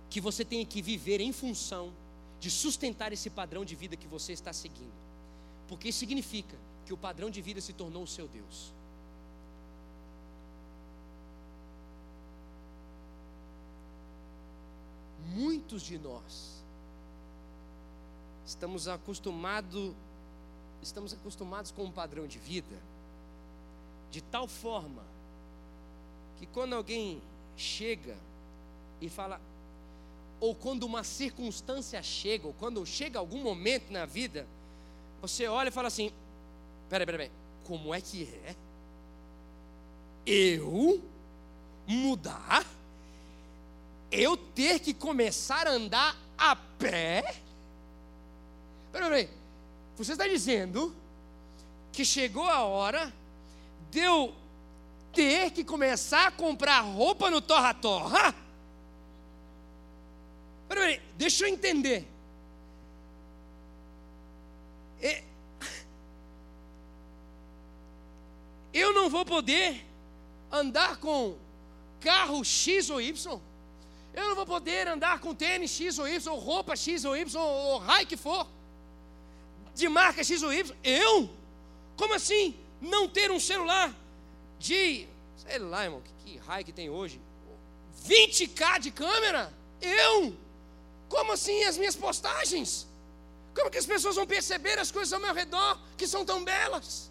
[0.09, 1.91] que você tenha que viver em função
[2.39, 4.93] de sustentar esse padrão de vida que você está seguindo.
[5.67, 8.73] Porque isso significa que o padrão de vida se tornou o seu Deus.
[15.35, 16.63] Muitos de nós
[18.45, 19.93] estamos acostumados
[20.81, 22.77] estamos acostumados com um padrão de vida
[24.11, 25.03] de tal forma
[26.39, 27.21] que quando alguém
[27.55, 28.15] chega
[29.01, 29.39] e fala,
[30.39, 34.47] ou quando uma circunstância chega, ou quando chega algum momento na vida,
[35.21, 36.11] você olha e fala assim:
[36.89, 37.31] peraí, peraí,
[37.65, 38.55] como é que é?
[40.25, 41.01] Eu
[41.87, 42.65] mudar?
[44.11, 47.23] Eu ter que começar a andar a pé?
[48.91, 49.36] Peraí, peraí,
[49.97, 50.95] você está dizendo
[51.91, 53.11] que chegou a hora
[53.89, 54.33] de eu
[55.11, 58.35] ter que começar a comprar roupa no torra-torra?
[60.69, 62.07] Peraí, deixa eu entender.
[65.01, 65.23] É,
[68.71, 69.83] eu não vou poder
[70.51, 71.35] andar com
[71.99, 73.41] carro X ou Y.
[74.13, 77.35] Eu não vou poder andar com tênis X ou Y, ou roupa X ou Y,
[77.35, 78.47] ou raio que for
[79.77, 80.75] de marca X ou Y.
[80.83, 81.29] Eu?
[81.95, 82.55] Como assim?
[82.81, 83.95] Não ter um celular
[84.59, 87.21] de, sei lá, irmão, que, que raio que tem hoje?
[88.05, 89.53] 20k de câmera?
[89.81, 90.35] Eu?
[91.07, 92.87] Como assim as minhas postagens?
[93.55, 97.09] Como que as pessoas vão perceber as coisas ao meu redor que são tão belas?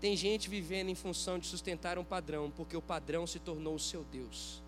[0.00, 3.78] Tem gente vivendo em função de sustentar um padrão, porque o padrão se tornou o
[3.78, 4.62] seu Deus.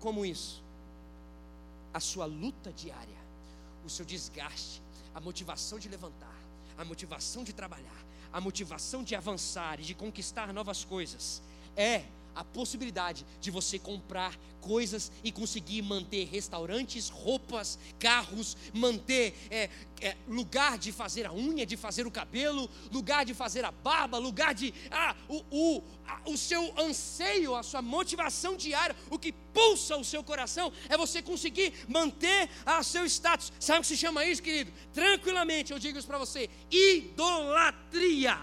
[0.00, 0.62] Como isso?
[1.92, 3.18] A sua luta diária,
[3.84, 4.82] o seu desgaste,
[5.14, 6.38] a motivação de levantar,
[6.76, 11.42] a motivação de trabalhar, a motivação de avançar e de conquistar novas coisas
[11.76, 19.70] é a possibilidade de você comprar coisas e conseguir manter restaurantes, roupas, carros, manter é,
[20.00, 24.18] é, lugar de fazer a unha, de fazer o cabelo, lugar de fazer a barba,
[24.18, 24.72] lugar de.
[24.90, 30.04] Ah, o, o, a, o seu anseio, a sua motivação diária, o que pulsa o
[30.04, 33.52] seu coração é você conseguir manter a seu status.
[33.58, 34.72] Sabe o que se chama isso, querido?
[34.92, 38.38] Tranquilamente, eu digo isso para você: idolatria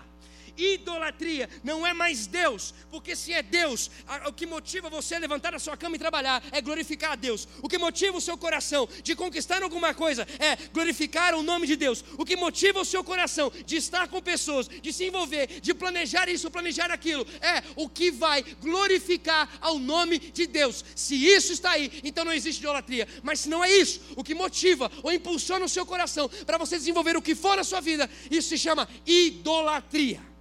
[0.57, 3.89] idolatria, não é mais Deus, porque se é Deus,
[4.27, 7.47] o que motiva você a levantar a sua cama e trabalhar é glorificar a Deus.
[7.61, 11.75] O que motiva o seu coração de conquistar alguma coisa é glorificar o nome de
[11.75, 12.03] Deus.
[12.17, 16.29] O que motiva o seu coração de estar com pessoas, de se envolver, de planejar
[16.29, 20.83] isso, planejar aquilo, é o que vai glorificar ao nome de Deus.
[20.95, 23.07] Se isso está aí, então não existe idolatria.
[23.23, 26.77] Mas se não é isso, o que motiva ou impulsiona o seu coração para você
[26.77, 30.34] desenvolver o que for na sua vida, isso se chama idolatria.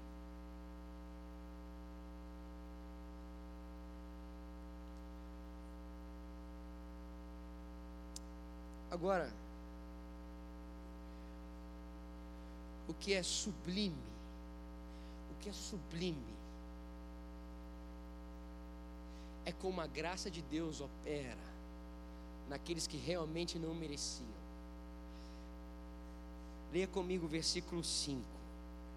[8.94, 9.28] Agora,
[12.86, 13.96] o que é sublime,
[15.32, 16.32] o que é sublime,
[19.44, 21.36] é como a graça de Deus opera
[22.48, 24.28] naqueles que realmente não mereciam.
[26.72, 28.22] Leia comigo o versículo 5.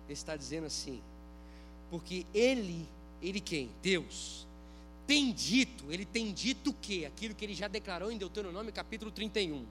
[0.05, 1.01] Ele está dizendo assim:
[1.89, 2.87] Porque Ele,
[3.19, 3.71] Ele quem?
[3.81, 4.45] Deus,
[5.07, 7.03] tem dito, Ele tem dito o que?
[7.03, 9.65] Aquilo que Ele já declarou em Deuteronômio capítulo 31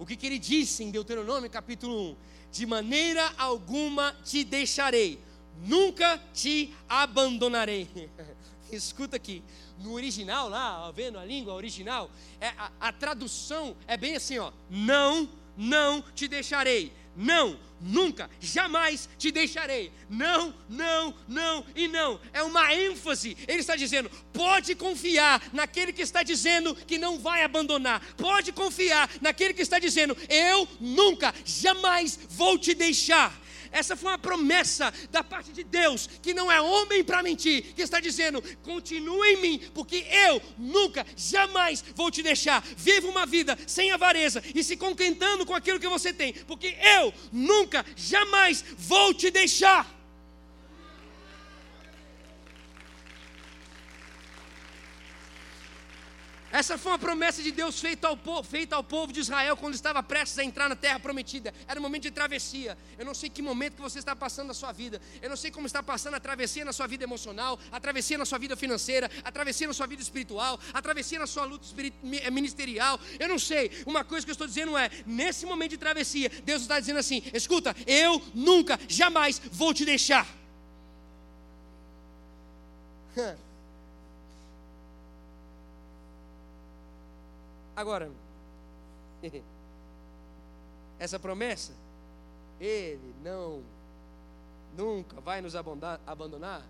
[0.00, 2.16] o que, que ele disse em Deuteronômio capítulo 1:
[2.50, 5.20] De maneira alguma te deixarei,
[5.62, 7.86] nunca te abandonarei.
[8.72, 9.42] Escuta aqui,
[9.78, 12.10] no original lá, vendo a língua original,
[12.40, 19.08] é, a, a tradução é bem assim: ó, não, não te deixarei não, nunca, jamais
[19.18, 19.92] te deixarei.
[20.08, 22.20] Não, não, não e não.
[22.32, 23.36] É uma ênfase.
[23.48, 28.00] Ele está dizendo: pode confiar naquele que está dizendo que não vai abandonar.
[28.16, 33.38] Pode confiar naquele que está dizendo: eu nunca, jamais vou te deixar.
[33.72, 37.82] Essa foi uma promessa da parte de Deus, que não é homem para mentir, que
[37.82, 42.62] está dizendo: continue em mim, porque eu nunca, jamais vou te deixar.
[42.76, 47.12] Viva uma vida sem avareza e se contentando com aquilo que você tem, porque eu
[47.32, 49.99] nunca, jamais vou te deixar.
[56.52, 59.74] Essa foi uma promessa de Deus feita ao, povo, feita ao povo de Israel quando
[59.74, 61.54] estava prestes a entrar na terra prometida.
[61.68, 62.76] Era um momento de travessia.
[62.98, 65.00] Eu não sei que momento que você está passando na sua vida.
[65.22, 68.24] Eu não sei como está passando a travessia na sua vida emocional, a travessia na
[68.24, 72.30] sua vida financeira, a travessia na sua vida espiritual, a travessia na sua luta eh,
[72.30, 72.98] ministerial.
[73.18, 73.70] Eu não sei.
[73.86, 77.22] Uma coisa que eu estou dizendo é: nesse momento de travessia, Deus está dizendo assim:
[77.32, 80.26] escuta, eu nunca, jamais vou te deixar.
[87.80, 88.12] Agora,
[91.00, 91.72] essa promessa,
[92.60, 93.62] Ele não,
[94.76, 96.62] nunca vai nos abandonar,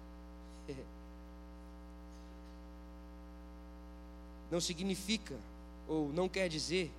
[4.53, 5.35] não significa
[5.89, 6.93] ou não quer dizer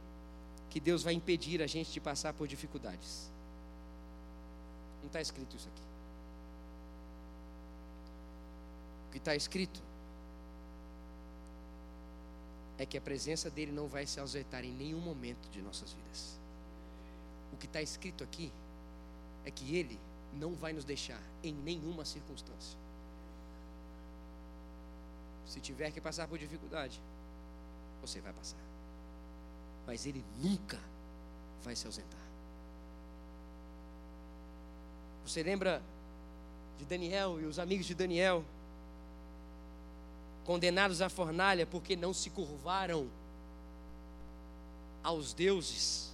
[0.70, 3.32] que Deus vai impedir a gente de passar por dificuldades.
[5.00, 5.84] Não está escrito isso aqui.
[9.08, 9.82] O que está escrito
[12.82, 16.36] é que a presença dele não vai se ausentar em nenhum momento de nossas vidas.
[17.54, 18.52] O que está escrito aqui
[19.46, 20.00] é que ele
[20.34, 22.76] não vai nos deixar em nenhuma circunstância.
[25.46, 27.00] Se tiver que passar por dificuldade,
[28.02, 28.58] você vai passar.
[29.86, 30.80] Mas ele nunca
[31.64, 32.20] vai se ausentar.
[35.24, 35.84] Você lembra
[36.80, 38.44] de Daniel e os amigos de Daniel?
[40.46, 43.08] Condenados à fornalha porque não se curvaram
[45.04, 46.12] aos deuses.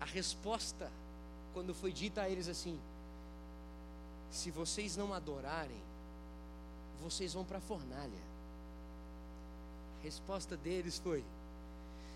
[0.00, 0.90] A resposta,
[1.52, 2.78] quando foi dita a eles assim:
[4.30, 5.82] se vocês não adorarem,
[7.02, 8.34] vocês vão para a fornalha.
[10.00, 11.24] A resposta deles foi: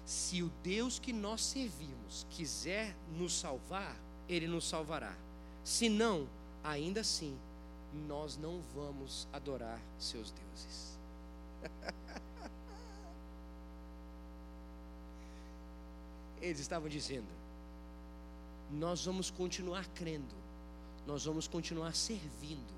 [0.04, 3.96] se o Deus que nós servimos quiser nos salvar,
[4.28, 5.14] Ele nos salvará.
[5.64, 6.26] Se não,
[6.62, 7.38] ainda assim,
[8.06, 10.98] nós não vamos adorar seus deuses.
[16.40, 17.26] Eles estavam dizendo:
[18.70, 20.34] nós vamos continuar crendo,
[21.06, 22.74] nós vamos continuar servindo,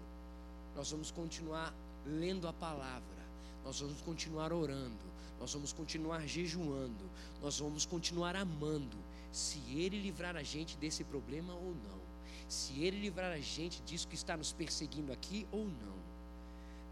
[0.75, 1.75] nós vamos continuar
[2.07, 3.21] lendo a palavra,
[3.65, 7.11] nós vamos continuar orando, nós vamos continuar jejuando,
[7.43, 8.97] nós vamos continuar amando,
[9.33, 12.00] se Ele livrar a gente desse problema ou não,
[12.51, 16.01] se Ele livrar a gente disso que está nos perseguindo aqui ou não.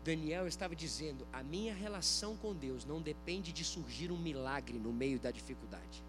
[0.04, 4.92] Daniel estava dizendo: a minha relação com Deus não depende de surgir um milagre no
[4.92, 6.02] meio da dificuldade.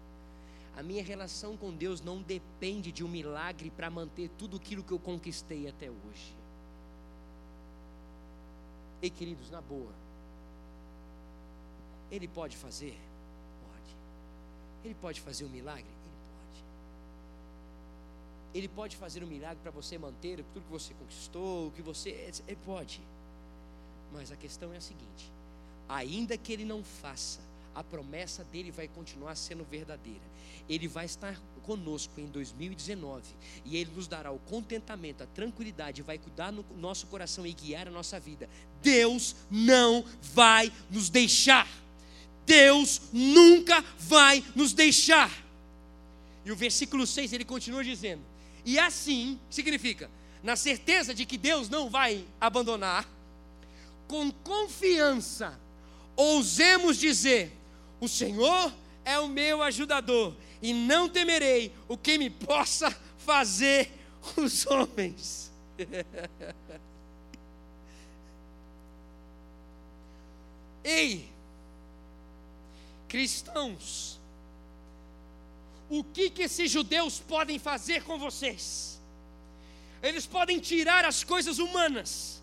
[0.76, 4.92] A minha relação com Deus não depende de um milagre para manter tudo aquilo que
[4.92, 6.36] eu conquistei até hoje.
[9.02, 9.92] Ei, queridos, na boa.
[12.10, 12.96] Ele pode fazer?
[13.66, 13.96] Pode.
[14.84, 15.99] Ele pode fazer um milagre?
[18.54, 18.96] Ele pode.
[18.96, 22.10] Fazer um milagre para você manter tudo que você conquistou, o que você.
[22.46, 23.00] Ele pode.
[24.12, 25.30] Mas a questão é a seguinte:
[25.88, 27.40] ainda que ele não faça,
[27.74, 30.20] a promessa dele vai continuar sendo verdadeira.
[30.68, 33.22] Ele vai estar conosco em 2019
[33.64, 37.88] e ele nos dará o contentamento, a tranquilidade, vai cuidar no nosso coração e guiar
[37.88, 38.48] a nossa vida.
[38.82, 41.68] Deus não vai nos deixar.
[42.44, 45.30] Deus nunca vai nos deixar.
[46.44, 48.22] E o versículo 6 ele continua dizendo:
[48.70, 50.08] E assim significa,
[50.44, 53.04] na certeza de que Deus não vai abandonar,
[54.06, 55.58] com confiança,
[56.14, 57.52] ousemos dizer:
[58.00, 58.72] O Senhor
[59.04, 63.90] é o meu ajudador, e não temerei o que me possa fazer
[64.36, 65.50] os homens.
[70.84, 71.28] Ei,
[73.08, 74.19] cristãos,
[75.90, 79.00] o que, que esses judeus podem fazer com vocês?
[80.02, 82.39] Eles podem tirar as coisas humanas,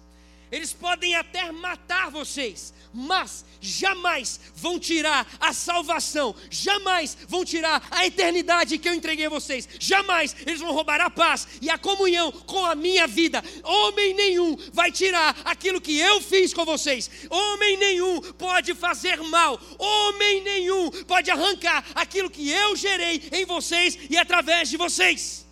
[0.51, 8.05] eles podem até matar vocês, mas jamais vão tirar a salvação, jamais vão tirar a
[8.05, 12.31] eternidade que eu entreguei a vocês, jamais eles vão roubar a paz e a comunhão
[12.31, 13.43] com a minha vida.
[13.63, 19.59] Homem nenhum vai tirar aquilo que eu fiz com vocês, homem nenhum pode fazer mal,
[19.77, 25.46] homem nenhum pode arrancar aquilo que eu gerei em vocês e através de vocês.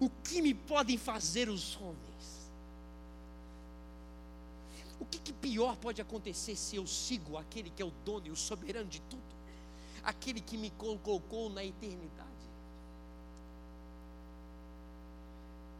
[0.00, 2.50] O que me podem fazer os homens?
[4.98, 8.30] O que, que, pior pode acontecer se eu sigo aquele que é o dono e
[8.30, 9.22] o soberano de tudo?
[10.02, 12.28] Aquele que me colocou na eternidade.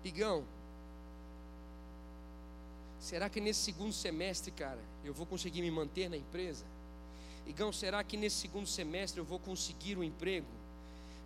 [0.04, 0.44] Igão,
[2.98, 6.64] será que nesse segundo semestre, cara, eu vou conseguir me manter na empresa?
[7.46, 10.59] Igão, será que nesse segundo semestre eu vou conseguir um emprego?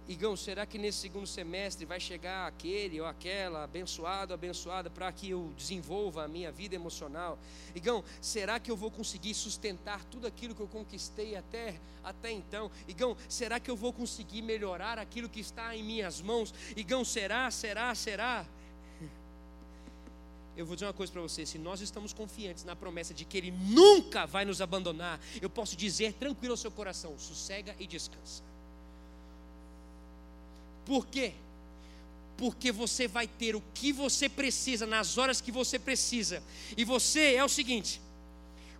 [0.07, 5.30] Igão, será que nesse segundo semestre vai chegar aquele ou aquela abençoado, abençoada, para que
[5.30, 7.38] eu desenvolva a minha vida emocional?
[7.74, 12.70] Igão, será que eu vou conseguir sustentar tudo aquilo que eu conquistei até, até então?
[12.86, 16.52] Igão, será que eu vou conseguir melhorar aquilo que está em minhas mãos?
[16.76, 18.46] Igão, será, será, será?
[20.55, 23.38] Eu vou dizer uma coisa para você: se nós estamos confiantes na promessa de que
[23.38, 28.53] Ele nunca vai nos abandonar, eu posso dizer tranquilo ao seu coração: sossega e descansa.
[30.85, 31.32] Por quê?
[32.37, 36.43] Porque você vai ter o que você precisa nas horas que você precisa.
[36.76, 38.01] E você é o seguinte: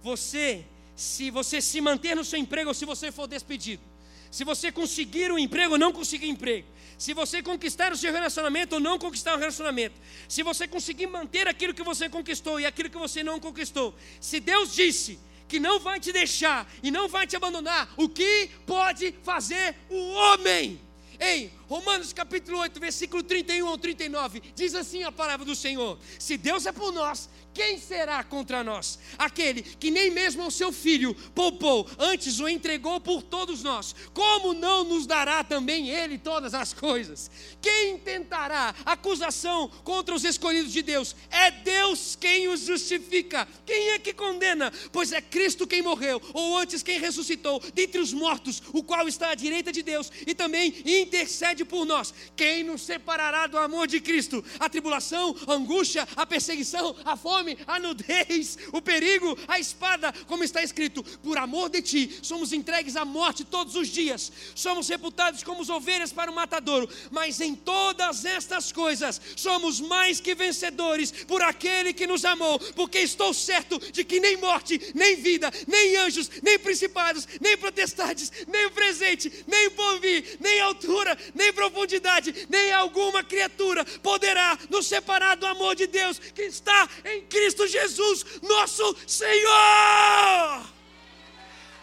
[0.03, 0.65] você,
[0.97, 3.83] se você se manter no seu emprego ou se você for despedido,
[4.31, 6.67] se você conseguir um emprego ou não conseguir emprego,
[6.99, 9.95] se você conquistar o seu relacionamento ou não conquistar o relacionamento,
[10.29, 14.41] se você conseguir manter aquilo que você conquistou e aquilo que você não conquistou, se
[14.41, 19.15] Deus disse que não vai te deixar e não vai te abandonar, o que pode
[19.23, 20.81] fazer o homem?
[21.19, 26.37] Ei, Romanos capítulo 8, versículo 31 ao 39, diz assim a palavra do Senhor: Se
[26.37, 28.99] Deus é por nós, quem será contra nós?
[29.17, 34.53] Aquele que nem mesmo ao seu filho poupou, antes o entregou por todos nós, como
[34.53, 37.31] não nos dará também ele todas as coisas?
[37.63, 41.15] Quem tentará acusação contra os escolhidos de Deus?
[41.31, 43.47] É Deus quem os justifica.
[43.65, 44.73] Quem é que condena?
[44.93, 49.31] Pois é Cristo quem morreu, ou antes quem ressuscitou dentre os mortos, o qual está
[49.31, 52.13] à direita de Deus e também intercede por nós.
[52.35, 54.45] Quem nos separará do amor de Cristo?
[54.59, 60.13] A tribulação, a angústia, a perseguição, a fome fome, a nudez, o perigo, a espada,
[60.27, 64.89] como está escrito: por amor de ti, somos entregues à morte todos os dias, somos
[64.89, 71.11] reputados como ovelhas para o matadouro, mas em todas estas coisas somos mais que vencedores
[71.11, 75.97] por aquele que nos amou, porque estou certo de que nem morte, nem vida, nem
[75.97, 82.47] anjos, nem principados, nem potestades, nem o presente, nem o porvir, nem altura, nem profundidade,
[82.49, 88.25] nem alguma criatura poderá nos separar do amor de Deus que está em Cristo Jesus,
[88.43, 90.71] nosso Senhor.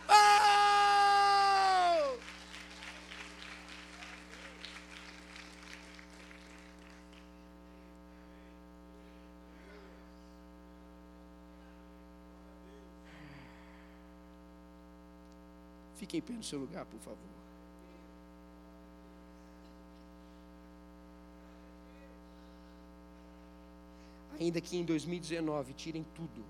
[0.07, 0.71] Oh!
[15.97, 17.40] Fique em pé no seu lugar, por favor.
[24.41, 26.43] Ainda que em 2019 tirem tudo,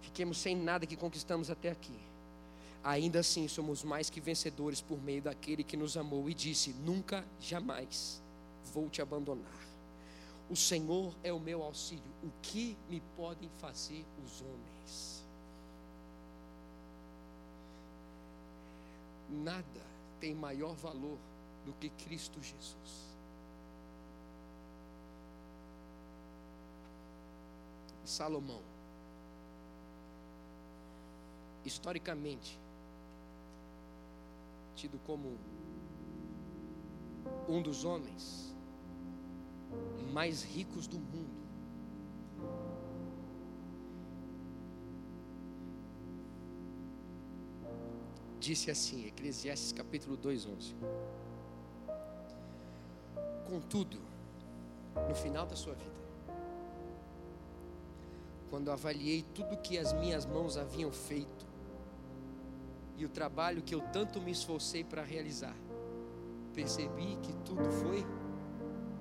[0.00, 1.96] fiquemos sem nada que conquistamos até aqui.
[2.82, 7.24] Ainda assim somos mais que vencedores por meio daquele que nos amou e disse: Nunca,
[7.40, 8.20] jamais
[8.74, 9.62] vou te abandonar.
[10.50, 12.02] O Senhor é o meu auxílio.
[12.24, 15.24] O que me podem fazer os homens?
[19.30, 19.86] Nada
[20.18, 21.18] tem maior valor
[21.64, 23.11] do que Cristo Jesus.
[28.04, 28.60] Salomão,
[31.64, 32.58] historicamente,
[34.74, 35.38] tido como
[37.48, 38.54] um dos homens
[40.12, 41.42] mais ricos do mundo.
[48.40, 50.74] Disse assim, Eclesiastes capítulo 2, 11.
[53.48, 54.00] Contudo,
[55.08, 56.01] no final da sua vida,
[58.52, 61.46] quando avaliei tudo que as minhas mãos haviam feito
[62.98, 65.56] e o trabalho que eu tanto me esforcei para realizar,
[66.52, 68.04] percebi que tudo foi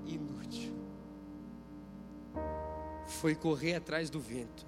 [0.06, 0.74] inútil.
[3.06, 4.66] Foi correr atrás do vento.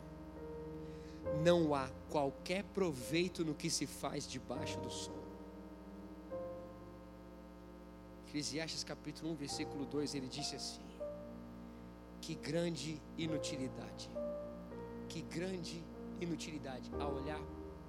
[1.41, 5.23] Não há qualquer proveito no que se faz debaixo do sol.
[8.27, 10.83] Eclesiastes capítulo 1, versículo 2, ele disse assim:
[12.19, 14.11] Que grande inutilidade,
[15.13, 15.85] que grande
[16.19, 17.39] inutilidade a olhar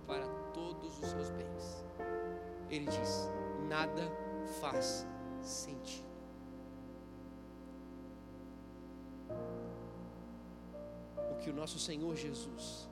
[0.06, 1.84] para todos os seus bens.
[2.68, 3.30] Ele diz:
[3.66, 4.02] nada
[4.60, 5.06] faz
[5.40, 6.04] sentido.
[11.32, 12.90] O que o nosso Senhor Jesus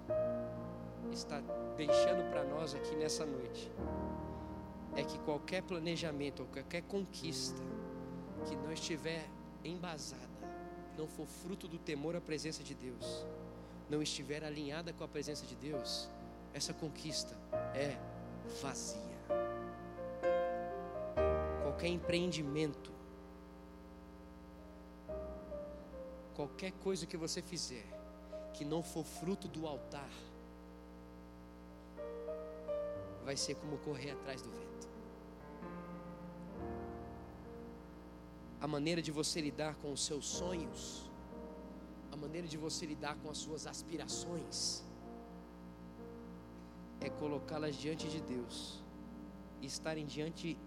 [1.12, 1.42] está
[1.76, 3.70] deixando para nós aqui nessa noite
[4.96, 7.62] é que qualquer planejamento qualquer conquista
[8.46, 9.28] que não estiver
[9.62, 10.22] embasada,
[10.96, 13.26] não for fruto do temor à presença de Deus,
[13.92, 16.08] não estiver alinhada com a presença de Deus,
[16.54, 17.36] essa conquista
[17.74, 17.98] é
[18.62, 19.18] vazia.
[21.62, 22.90] Qualquer empreendimento,
[26.34, 27.86] qualquer coisa que você fizer,
[28.54, 30.10] que não for fruto do altar,
[33.26, 34.88] vai ser como correr atrás do vento.
[38.58, 41.11] A maneira de você lidar com os seus sonhos,
[42.12, 44.84] a maneira de você lidar com as suas aspirações,
[47.00, 48.84] é colocá-las diante de Deus
[49.62, 50.58] e estarem diante,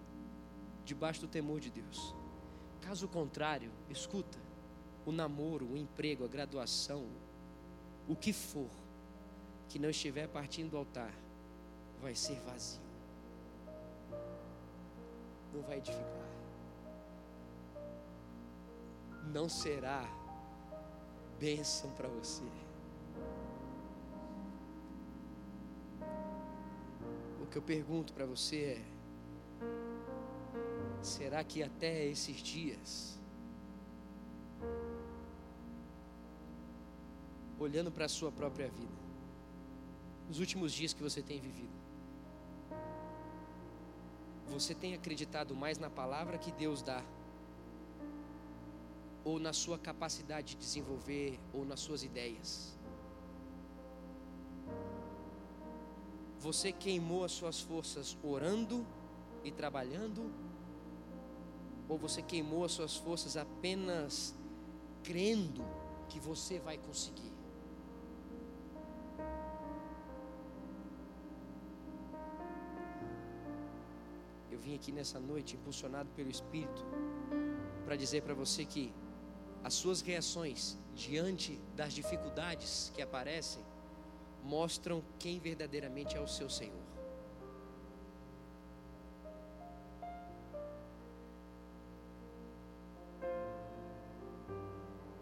[0.83, 2.15] debaixo do temor de Deus.
[2.81, 4.39] Caso contrário, escuta,
[5.05, 7.05] o namoro, o emprego, a graduação,
[8.07, 8.69] o que for,
[9.69, 11.13] que não estiver partindo do altar,
[12.01, 12.81] vai ser vazio.
[15.53, 16.25] Não vai edificar.
[19.31, 20.24] Não será
[21.39, 22.43] bênção para você.
[27.41, 28.95] O que eu pergunto para você é:
[31.01, 33.19] será que até esses dias,
[37.59, 39.05] olhando para a sua própria vida,
[40.27, 41.75] nos últimos dias que você tem vivido,
[44.47, 47.03] você tem acreditado mais na palavra que Deus dá,
[49.25, 52.77] ou na sua capacidade de desenvolver, ou nas suas ideias?
[56.39, 58.85] Você queimou as suas forças orando
[59.43, 60.31] e trabalhando?
[61.89, 64.35] Ou você queimou as suas forças apenas
[65.03, 65.65] crendo
[66.07, 67.33] que você vai conseguir?
[74.51, 76.85] Eu vim aqui nessa noite impulsionado pelo Espírito
[77.85, 78.93] para dizer para você que
[79.65, 83.63] as suas reações diante das dificuldades que aparecem
[84.43, 86.85] mostram quem verdadeiramente é o seu Senhor.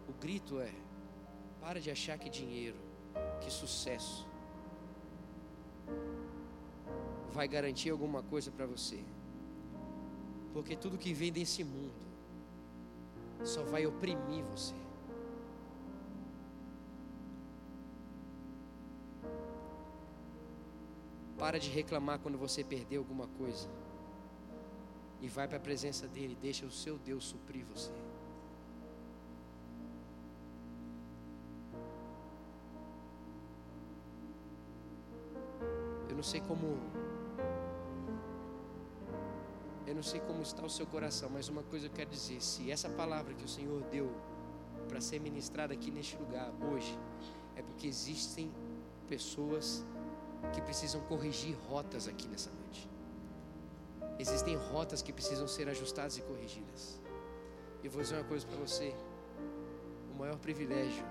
[0.06, 0.74] O grito é:
[1.58, 2.76] para de achar que dinheiro,
[3.40, 4.28] que sucesso
[7.32, 9.02] vai garantir alguma coisa para você.
[10.52, 12.04] Porque tudo que vem desse mundo
[13.44, 14.74] só vai oprimir você.
[21.38, 23.68] Para de reclamar quando você perdeu alguma coisa.
[25.20, 27.92] E vai para a presença dele, deixa o seu Deus suprir você.
[36.08, 37.03] Eu não sei como.
[39.86, 42.70] Eu não sei como está o seu coração, mas uma coisa eu quero dizer: se
[42.70, 44.10] essa palavra que o Senhor deu
[44.88, 46.98] para ser ministrada aqui neste lugar hoje,
[47.56, 48.50] é porque existem
[49.08, 49.84] pessoas
[50.52, 52.88] que precisam corrigir rotas aqui nessa noite.
[54.18, 57.00] Existem rotas que precisam ser ajustadas e corrigidas.
[57.82, 58.94] E vou dizer uma coisa para você:
[60.12, 61.04] o maior privilégio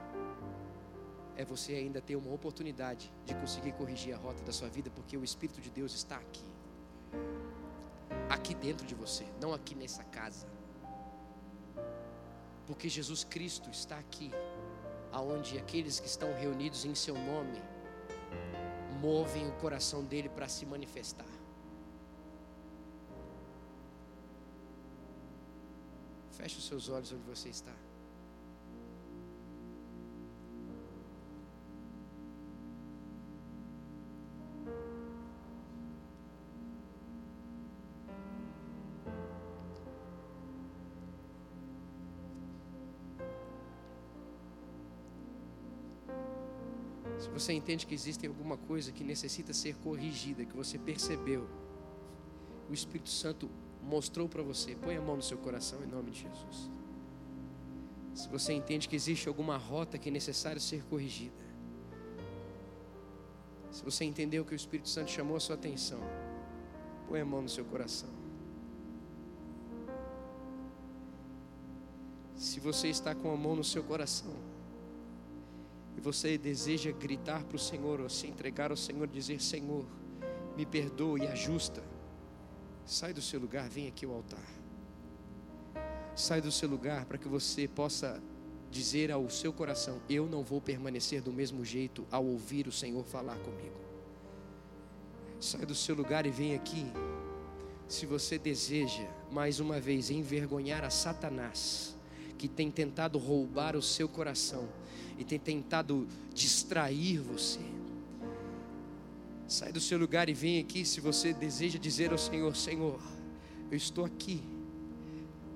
[1.35, 5.17] é você ainda ter uma oportunidade de conseguir corrigir a rota da sua vida, porque
[5.17, 6.45] o Espírito de Deus está aqui,
[8.33, 10.47] aqui dentro de você, não aqui nessa casa.
[12.65, 14.31] Porque Jesus Cristo está aqui,
[15.11, 17.61] aonde aqueles que estão reunidos em seu nome
[19.01, 21.27] movem o coração dele para se manifestar.
[26.31, 27.73] Feche os seus olhos onde você está.
[47.43, 51.45] Você entende que existe alguma coisa que necessita ser corrigida, que você percebeu,
[52.69, 53.49] o Espírito Santo
[53.81, 56.71] mostrou para você, põe a mão no seu coração em nome de Jesus.
[58.13, 61.43] Se você entende que existe alguma rota que é necessário ser corrigida,
[63.71, 65.99] se você entendeu que o Espírito Santo chamou a sua atenção,
[67.09, 68.09] põe a mão no seu coração.
[72.35, 74.52] Se você está com a mão no seu coração,
[76.03, 79.85] você deseja gritar para o Senhor, ou se entregar ao Senhor, dizer: Senhor,
[80.57, 81.81] me perdoa e ajusta,
[82.85, 84.45] sai do seu lugar, vem aqui ao altar.
[86.13, 88.21] Sai do seu lugar para que você possa
[88.69, 93.03] dizer ao seu coração: Eu não vou permanecer do mesmo jeito ao ouvir o Senhor
[93.05, 93.79] falar comigo.
[95.39, 96.85] Sai do seu lugar e vem aqui.
[97.87, 101.95] Se você deseja, mais uma vez, envergonhar a Satanás,
[102.43, 104.67] que tem tentado roubar o seu coração,
[105.17, 107.61] e tem tentado distrair você.
[109.47, 112.99] Sai do seu lugar e vem aqui se você deseja dizer ao Senhor: Senhor,
[113.71, 114.43] eu estou aqui.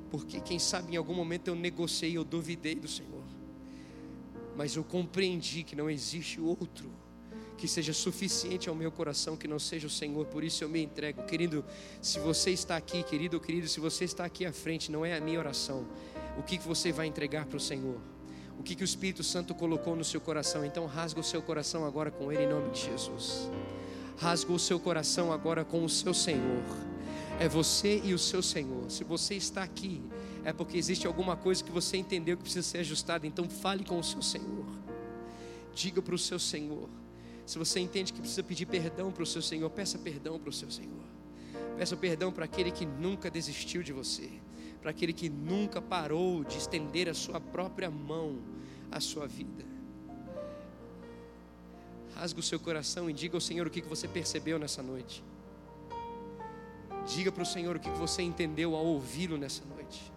[0.10, 3.26] Porque quem sabe em algum momento eu negociei, eu duvidei do Senhor.
[4.56, 6.90] Mas eu compreendi que não existe outro
[7.58, 10.82] que seja suficiente ao meu coração, que não seja o Senhor, por isso eu me
[10.82, 11.24] entrego.
[11.24, 11.66] Querido,
[12.02, 15.18] se você está aqui, querido ou querido, se você está aqui à frente, não é
[15.18, 15.86] a minha oração.
[16.38, 18.00] O que você vai entregar para o Senhor?
[18.58, 20.66] o que, que o Espírito Santo colocou no seu coração.
[20.66, 23.50] Então, rasga o seu coração agora com Ele em nome de Jesus.
[24.18, 26.64] Rasga o seu coração agora com o seu Senhor.
[27.40, 28.90] É você e o seu Senhor.
[28.90, 30.02] Se você está aqui,
[30.44, 33.28] é porque existe alguma coisa que você entendeu que precisa ser ajustada.
[33.28, 34.66] Então, fale com o seu Senhor.
[35.76, 36.90] Diga para o seu Senhor.
[37.46, 40.54] Se você entende que precisa pedir perdão para o seu Senhor, peça perdão para o
[40.54, 41.06] seu Senhor.
[41.78, 44.32] Peça perdão para aquele que nunca desistiu de você
[44.82, 48.40] para aquele que nunca parou de estender a sua própria mão
[48.92, 49.66] à sua vida.
[52.16, 55.24] Rasga o seu coração e diga ao Senhor o que você percebeu nessa noite.
[57.06, 60.12] Diga para o Senhor o que você entendeu ao ouvi-lo nessa noite.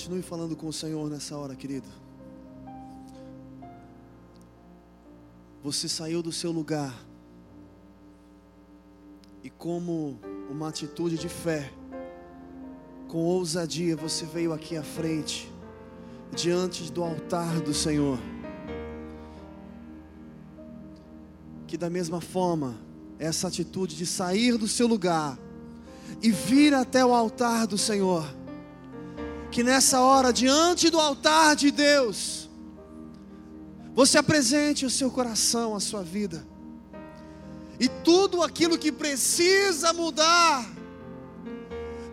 [0.00, 1.86] Continue falando com o Senhor nessa hora, querido.
[5.62, 7.04] Você saiu do seu lugar
[9.44, 11.70] e, como uma atitude de fé,
[13.08, 15.52] com ousadia, você veio aqui à frente,
[16.34, 18.18] diante do altar do Senhor.
[21.66, 22.74] Que da mesma forma,
[23.18, 25.38] essa atitude de sair do seu lugar
[26.22, 28.39] e vir até o altar do Senhor
[29.50, 32.48] que nessa hora, diante do altar de Deus,
[33.94, 36.46] você apresente o seu coração, a sua vida,
[37.78, 40.64] e tudo aquilo que precisa mudar,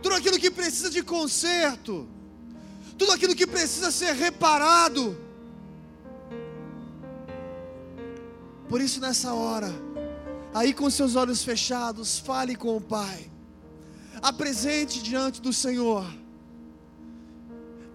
[0.02, 2.08] tudo aquilo que precisa de conserto,
[2.98, 5.16] tudo aquilo que precisa ser reparado.
[8.68, 9.72] Por isso, nessa hora,
[10.54, 13.30] aí com seus olhos fechados, fale com o Pai,
[14.22, 16.06] apresente diante do Senhor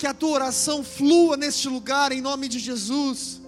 [0.02, 3.40] que a tua oração flua neste lugar em nome de Jesus.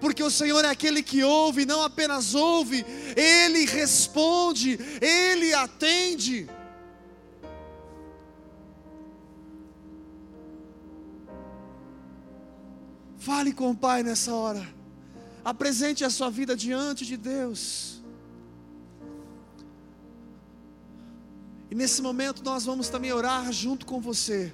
[0.00, 2.84] porque o Senhor é aquele que ouve, não apenas ouve,
[3.16, 6.50] Ele responde, Ele atende.
[13.16, 14.68] Fale com o Pai nessa hora,
[15.44, 18.02] apresente a sua vida diante de Deus.
[21.70, 24.52] E nesse momento nós vamos também orar junto com você.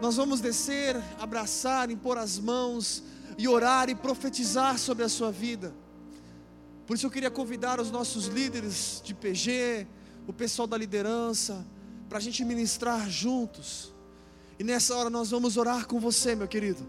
[0.00, 3.02] Nós vamos descer, abraçar, impor as mãos
[3.36, 5.74] e orar e profetizar sobre a sua vida.
[6.86, 9.86] Por isso eu queria convidar os nossos líderes de PG,
[10.26, 11.66] o pessoal da liderança,
[12.08, 13.92] para a gente ministrar juntos.
[14.58, 16.86] E nessa hora nós vamos orar com você, meu querido.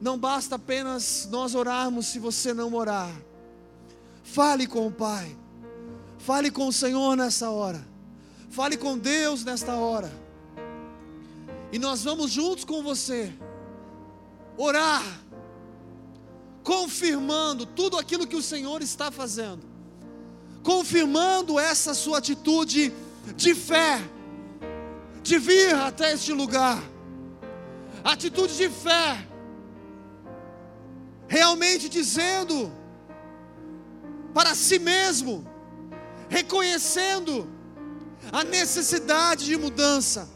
[0.00, 3.10] Não basta apenas nós orarmos se você não orar.
[4.22, 5.36] Fale com o Pai.
[6.18, 7.86] Fale com o Senhor nessa hora.
[8.50, 10.10] Fale com Deus nesta hora.
[11.72, 13.32] E nós vamos juntos com você
[14.56, 15.02] orar,
[16.64, 19.62] confirmando tudo aquilo que o Senhor está fazendo,
[20.62, 22.92] confirmando essa sua atitude
[23.36, 24.00] de fé,
[25.22, 26.82] de vir até este lugar,
[28.02, 29.26] atitude de fé,
[31.28, 32.72] realmente dizendo
[34.34, 35.46] para si mesmo,
[36.28, 37.48] reconhecendo
[38.32, 40.28] a necessidade de mudança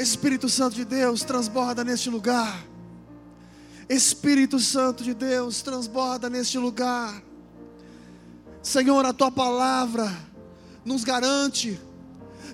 [0.00, 2.64] Espírito Santo de Deus, transborda neste lugar.
[3.86, 7.22] Espírito Santo de Deus, transborda neste lugar.
[8.62, 10.10] Senhor, a tua palavra
[10.86, 11.78] nos garante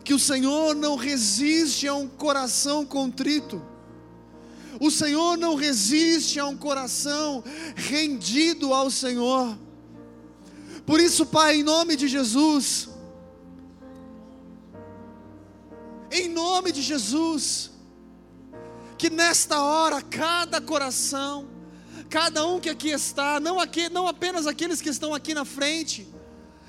[0.03, 3.62] que o Senhor não resiste a um coração contrito.
[4.80, 7.44] O Senhor não resiste a um coração
[7.76, 9.57] rendido ao Senhor.
[10.84, 12.88] Por isso, Pai, em nome de Jesus,
[16.16, 17.70] em nome de Jesus.
[18.98, 21.48] Que nesta hora, cada coração,
[22.08, 26.08] cada um que aqui está, não, aqui, não apenas aqueles que estão aqui na frente,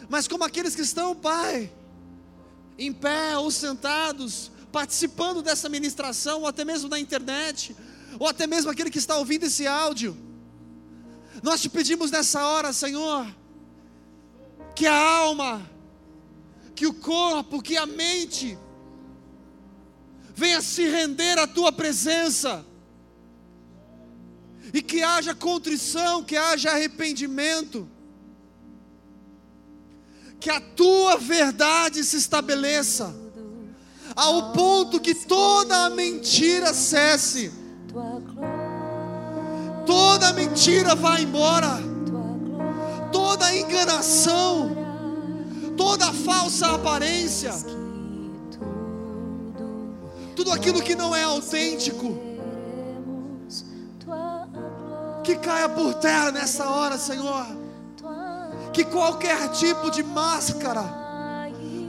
[0.10, 1.72] mas como aqueles que estão, Pai,
[2.78, 7.76] em pé ou sentados, participando dessa ministração, ou até mesmo na internet,
[8.20, 10.18] ou até mesmo aquele que está ouvindo esse áudio.
[11.42, 13.26] Nós te pedimos nessa hora, Senhor,
[14.76, 15.68] que a alma,
[16.76, 18.58] que o corpo, que a mente,
[20.38, 22.64] venha se render à tua presença,
[24.72, 27.90] e que haja contrição, que haja arrependimento,
[30.40, 33.16] que a tua verdade se estabeleça,
[34.16, 37.52] ao ponto que toda a mentira cesse,
[39.88, 41.80] toda a mentira vá embora,
[43.12, 44.70] toda a enganação,
[45.76, 47.54] toda a falsa aparência,
[50.38, 52.16] tudo aquilo que não é autêntico,
[55.24, 57.48] que caia por terra nessa hora, Senhor.
[58.72, 60.84] Que qualquer tipo de máscara,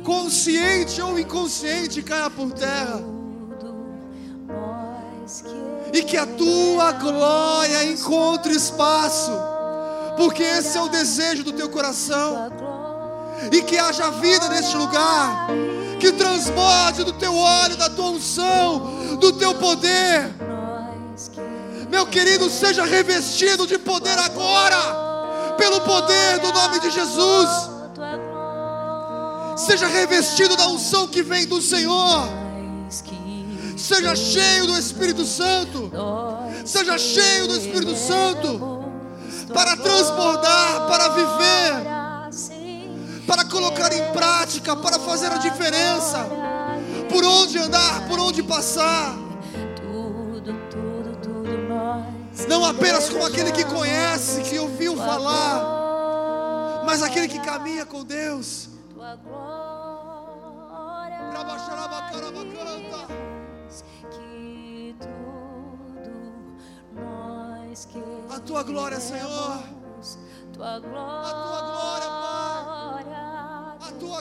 [0.02, 3.02] consciente ou inconsciente, caia por terra.
[5.92, 9.32] E que a tua glória encontre espaço,
[10.16, 12.50] porque esse é o desejo do teu coração.
[13.52, 15.48] E que haja vida neste lugar
[15.98, 20.34] que transborde do teu óleo, da tua unção, do teu poder.
[21.90, 27.48] Meu querido, seja revestido de poder agora, pelo poder do nome de Jesus.
[29.56, 32.28] Seja revestido da unção que vem do Senhor.
[33.76, 35.90] Seja cheio do Espírito Santo.
[36.64, 38.78] Seja cheio do Espírito Santo
[39.52, 42.07] para transbordar, para viver
[43.28, 46.26] para colocar em prática, para fazer a diferença,
[47.10, 49.14] por onde andar, por onde passar.
[52.48, 58.70] Não apenas como aquele que conhece, que ouviu falar, mas aquele que caminha com Deus.
[68.30, 69.28] A tua glória, Senhor.
[69.28, 71.97] A tua glória, Pai tua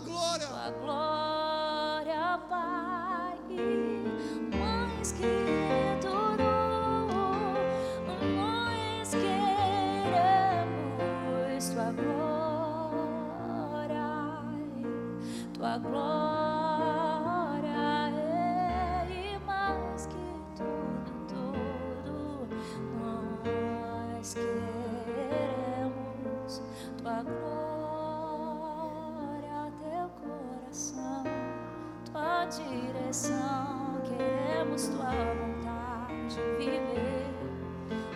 [0.01, 0.47] glória.
[0.47, 3.37] Tua glória, Pai,
[33.08, 37.26] direção queremos tua vontade viver.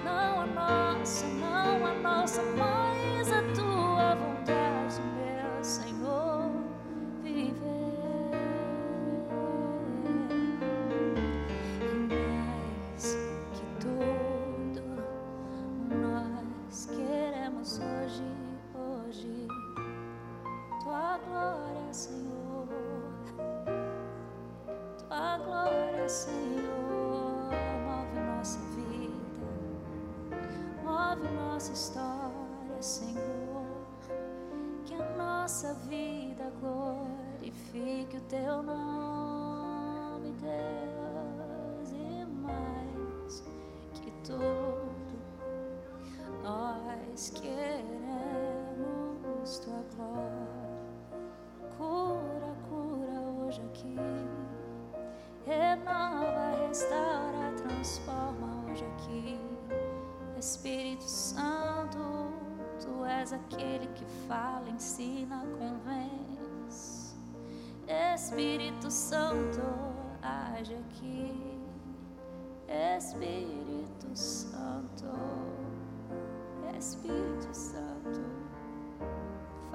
[0.04, 2.81] Não a nossa, não a nossa, mas
[63.42, 67.16] aquele que fala, ensina, convence.
[67.88, 69.62] Espírito Santo,
[70.22, 71.60] age aqui.
[72.98, 75.08] Espírito Santo,
[76.78, 78.22] Espírito Santo,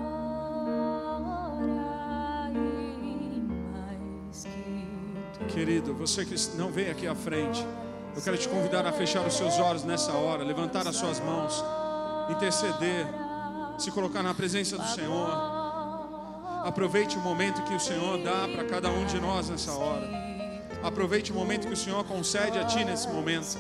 [5.60, 7.68] Querido, você que não veio aqui à frente,
[8.16, 11.62] eu quero te convidar a fechar os seus olhos nessa hora, levantar as suas mãos,
[12.30, 13.06] interceder,
[13.78, 15.30] se colocar na presença do Senhor.
[16.64, 20.10] Aproveite o momento que o Senhor dá para cada um de nós nessa hora.
[20.82, 23.58] Aproveite o momento que o Senhor concede a ti nesse momento.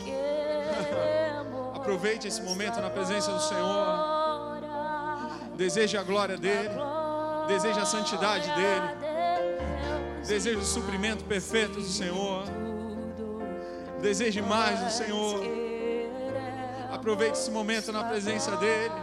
[1.76, 4.58] Aproveite esse momento na presença do Senhor.
[5.58, 6.70] Deseje a glória dele.
[7.50, 8.99] Deseje a santidade dele.
[10.30, 12.43] Deseje o suprimento perfeito do Senhor.
[13.99, 15.41] Deseje mais do Senhor.
[16.91, 18.93] Aproveite esse momento na presença dele.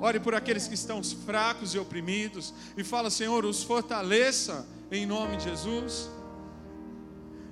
[0.00, 5.36] Ore por aqueles que estão fracos e oprimidos e fala, Senhor, os fortaleça em nome
[5.36, 6.08] de Jesus.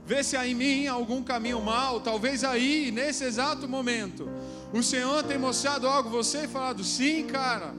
[0.06, 4.30] Vê se há em mim algum caminho mal, talvez aí, nesse exato momento,
[4.72, 7.74] o Senhor tem mostrado algo você e falado: sim, cara.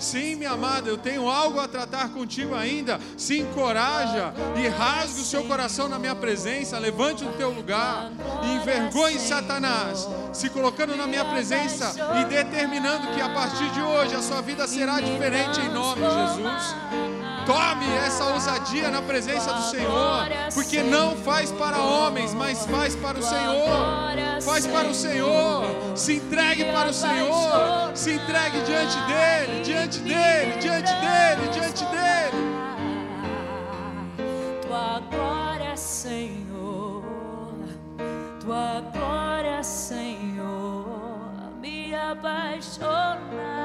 [0.00, 2.98] Sim, minha amada, eu tenho algo a tratar contigo ainda.
[3.18, 6.78] Se encoraja e rasgue o seu coração na minha presença.
[6.78, 8.10] Levante o teu lugar
[8.42, 14.14] e envergonhe Satanás, se colocando na minha presença e determinando que a partir de hoje
[14.14, 17.09] a sua vida será diferente em nome de Jesus.
[17.50, 23.18] Tome essa ousadia na presença do Senhor, porque não faz para homens, mas faz para
[23.18, 23.66] o Senhor.
[24.40, 25.64] Faz para o Senhor.
[25.96, 27.90] Se entregue para o Senhor.
[27.92, 32.38] Se entregue diante dele, diante dele, diante dele, diante dele.
[34.62, 37.02] Tua glória, Senhor,
[38.38, 40.86] tua glória, Senhor,
[41.60, 43.59] me apaixonar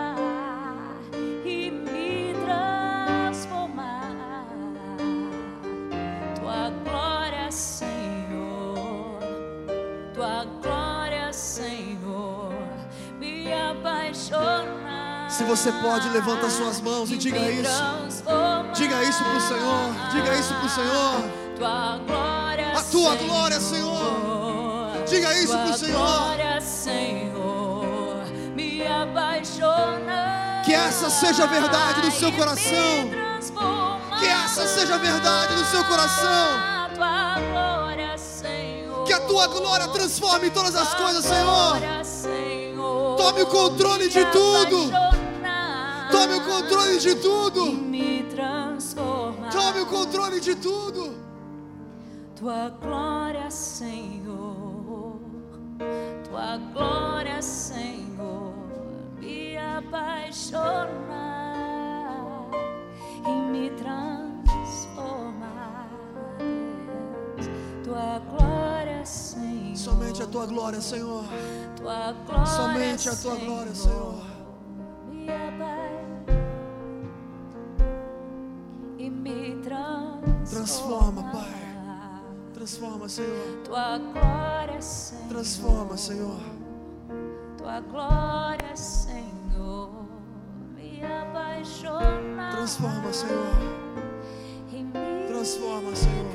[15.36, 17.84] Se você pode, levanta suas mãos e diga isso.
[18.74, 19.94] Diga isso pro Senhor.
[20.10, 21.30] Diga isso pro Senhor.
[21.58, 25.04] Tua glória, A tua glória, Senhor.
[25.06, 26.62] Diga isso tua pro Senhor.
[26.62, 28.24] Senhor.
[30.64, 33.10] Que essa seja a verdade do seu coração.
[34.18, 36.76] Que essa seja a verdade do seu coração.
[38.16, 39.04] Senhor.
[39.04, 41.78] Que a tua glória transforme todas as coisas, Senhor.
[42.06, 45.05] Senhor, Tome o controle de tudo.
[46.16, 47.74] Tome o controle de tudo.
[47.74, 49.50] me transforma.
[49.50, 51.14] Tome o controle de tudo.
[52.38, 55.20] Tua glória, Senhor,
[56.30, 58.54] tua glória, Senhor,
[59.20, 61.26] me apaixona
[63.26, 65.48] e me transforma,
[67.36, 67.50] Deus.
[67.84, 69.76] Tua glória, Senhor.
[69.78, 71.26] Somente a tua glória, Senhor.
[71.76, 74.35] tua glória, Somente a tua glória, Senhor.
[80.66, 81.22] Transforma.
[81.22, 81.66] Transforma, Pai.
[82.54, 83.62] Transforma, Senhor.
[83.64, 85.28] Tua glória, Senhor.
[85.30, 86.40] Transforma, Senhor.
[87.58, 89.90] Tua glória, Senhor,
[90.76, 92.50] me apaixona.
[92.52, 93.54] Transforma, Senhor.
[94.72, 96.32] E me Transforma, Senhor.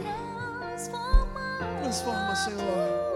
[0.61, 1.59] transforma.
[1.83, 3.11] Transforma, Senhor.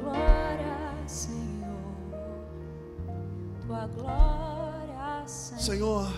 [0.00, 1.42] glória, Senhor.
[3.66, 5.60] Tua glória, Senhor.
[5.60, 6.12] Senhor,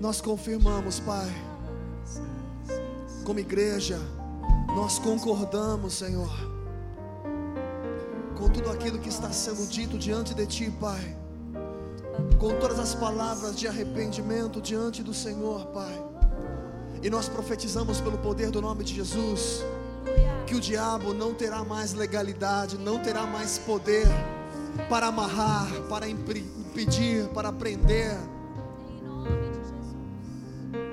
[0.00, 1.30] nós confirmamos, Pai.
[3.24, 3.98] Como igreja,
[4.74, 6.30] nós concordamos, Senhor,
[8.36, 11.16] com tudo aquilo que está sendo dito diante de Ti, Pai.
[12.38, 16.04] Com todas as palavras de arrependimento diante do Senhor, Pai.
[17.02, 19.64] E nós profetizamos pelo poder do nome de Jesus
[20.52, 24.06] que o diabo não terá mais legalidade, não terá mais poder
[24.86, 28.14] para amarrar, para impedir, para prender.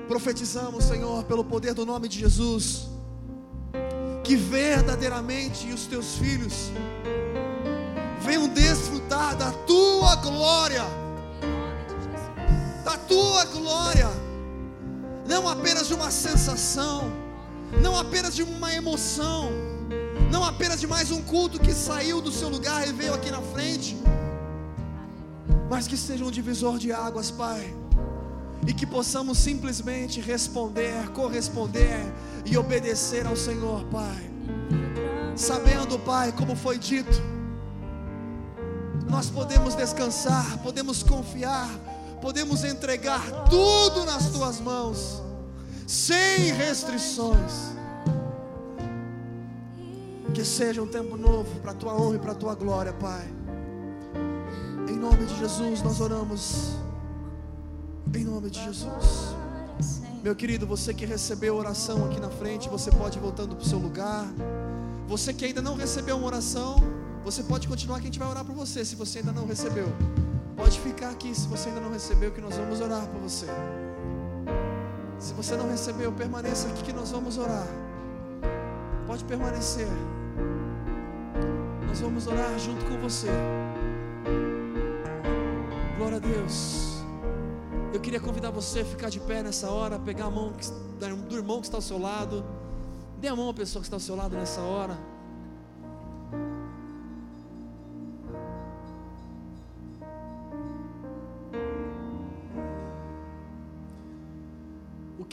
[0.08, 2.88] Profetizamos, Senhor, pelo poder do nome de Jesus,
[4.24, 6.70] que verdadeiramente os teus filhos
[8.22, 10.84] venham desfrutar da tua glória,
[12.82, 14.08] da tua glória,
[15.28, 17.12] não apenas de uma sensação,
[17.78, 19.50] não apenas de uma emoção,
[20.30, 23.40] não apenas de mais um culto que saiu do seu lugar e veio aqui na
[23.40, 23.96] frente,
[25.68, 27.74] mas que seja um divisor de águas, Pai,
[28.66, 32.00] e que possamos simplesmente responder, corresponder
[32.44, 34.30] e obedecer ao Senhor, Pai,
[35.36, 37.22] sabendo, Pai, como foi dito,
[39.08, 41.68] nós podemos descansar, podemos confiar,
[42.20, 45.22] podemos entregar tudo nas tuas mãos,
[45.90, 47.72] sem restrições.
[50.32, 53.26] Que seja um tempo novo para a tua honra e para a tua glória, Pai.
[54.88, 56.76] Em nome de Jesus nós oramos.
[58.14, 59.34] Em nome de Jesus.
[60.22, 63.68] Meu querido, você que recebeu oração aqui na frente, você pode ir voltando para o
[63.68, 64.26] seu lugar.
[65.08, 66.76] Você que ainda não recebeu uma oração,
[67.24, 68.84] você pode continuar que a gente vai orar por você.
[68.84, 69.88] Se você ainda não recebeu,
[70.56, 71.34] pode ficar aqui.
[71.34, 73.46] Se você ainda não recebeu, que nós vamos orar por você.
[75.20, 77.66] Se você não recebeu, permaneça aqui que nós vamos orar.
[79.06, 79.86] Pode permanecer.
[81.86, 83.28] Nós vamos orar junto com você.
[85.98, 87.04] Glória a Deus.
[87.92, 90.54] Eu queria convidar você a ficar de pé nessa hora, pegar a mão
[91.28, 92.42] do irmão que está ao seu lado.
[93.18, 94.96] Dê a mão à pessoa que está ao seu lado nessa hora.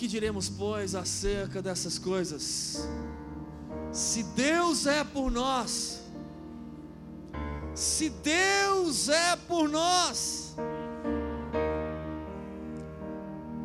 [0.07, 2.87] Que diremos, pois, acerca dessas coisas?
[3.91, 6.01] Se Deus é por nós,
[7.75, 10.55] se Deus é por nós,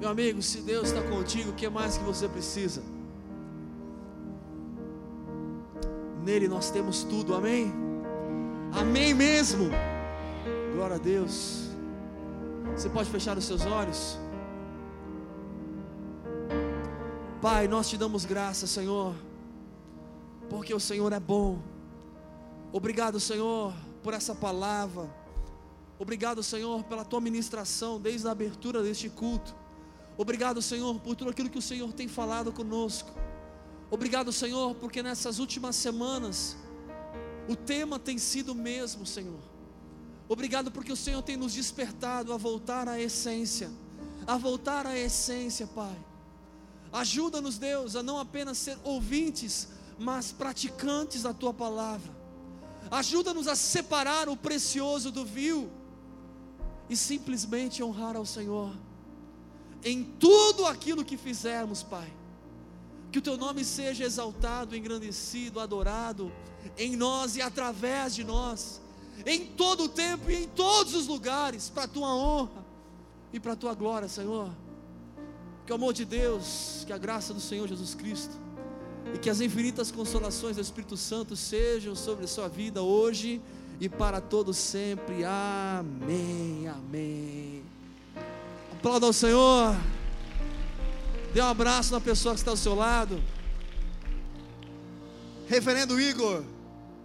[0.00, 2.82] meu amigo, se Deus está contigo, o que mais que você precisa?
[6.24, 7.72] Nele nós temos tudo, amém?
[8.72, 9.70] Amém mesmo.
[10.74, 11.68] Glória a Deus.
[12.76, 14.18] Você pode fechar os seus olhos?
[17.42, 19.16] Pai, nós te damos graça, Senhor,
[20.48, 21.60] porque o Senhor é bom.
[22.72, 25.12] Obrigado, Senhor, por essa palavra.
[25.98, 29.56] Obrigado, Senhor, pela tua ministração desde a abertura deste culto.
[30.16, 33.10] Obrigado, Senhor, por tudo aquilo que o Senhor tem falado conosco.
[33.90, 36.56] Obrigado, Senhor, porque nessas últimas semanas
[37.48, 39.40] o tema tem sido o mesmo, Senhor.
[40.28, 43.68] Obrigado porque o Senhor tem nos despertado a voltar à essência,
[44.28, 46.11] a voltar à essência, Pai.
[46.92, 49.68] Ajuda-nos, Deus, a não apenas ser ouvintes,
[49.98, 52.10] mas praticantes da tua palavra.
[52.90, 55.70] Ajuda-nos a separar o precioso do vil
[56.90, 58.72] e simplesmente honrar ao Senhor
[59.84, 62.12] em tudo aquilo que fizermos, Pai.
[63.10, 66.32] Que o teu nome seja exaltado, engrandecido, adorado
[66.78, 68.80] em nós e através de nós,
[69.26, 72.64] em todo o tempo e em todos os lugares, para a tua honra
[73.32, 74.50] e para a tua glória, Senhor.
[75.66, 78.34] Que o amor de Deus, que a graça do Senhor Jesus Cristo
[79.14, 83.40] e que as infinitas consolações do Espírito Santo sejam sobre a sua vida hoje
[83.80, 85.24] e para todos sempre.
[85.24, 86.68] Amém.
[86.68, 87.62] Amém.
[88.72, 89.76] Aplauda ao Senhor.
[91.32, 93.22] Dê um abraço na pessoa que está ao seu lado.
[95.46, 96.44] Reverendo Igor,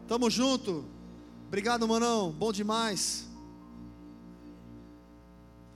[0.08, 0.86] tamo junto.
[1.48, 2.32] Obrigado, manão.
[2.32, 3.26] Bom demais.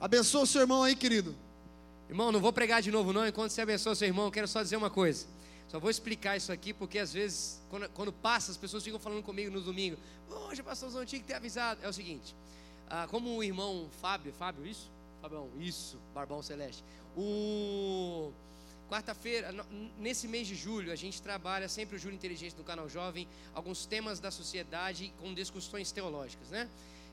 [0.00, 1.34] Abençoa o seu irmão aí, querido.
[2.12, 4.76] Irmão, não vou pregar de novo não, enquanto você abençoa seu irmão, quero só dizer
[4.76, 5.26] uma coisa.
[5.66, 9.22] Só vou explicar isso aqui, porque às vezes, quando, quando passa, as pessoas ficam falando
[9.22, 9.96] comigo no domingo.
[10.28, 11.80] Poxa, pastorzão, tinha que ter avisado.
[11.82, 12.36] É o seguinte,
[12.90, 14.90] ah, como o irmão Fábio, Fábio, isso?
[15.22, 16.84] Fabião, isso, Barbão Celeste.
[17.16, 18.30] O
[18.90, 19.50] quarta-feira,
[19.98, 23.86] nesse mês de julho, a gente trabalha sempre o Júlio Inteligente do canal Jovem, alguns
[23.86, 26.68] temas da sociedade com discussões teológicas, né?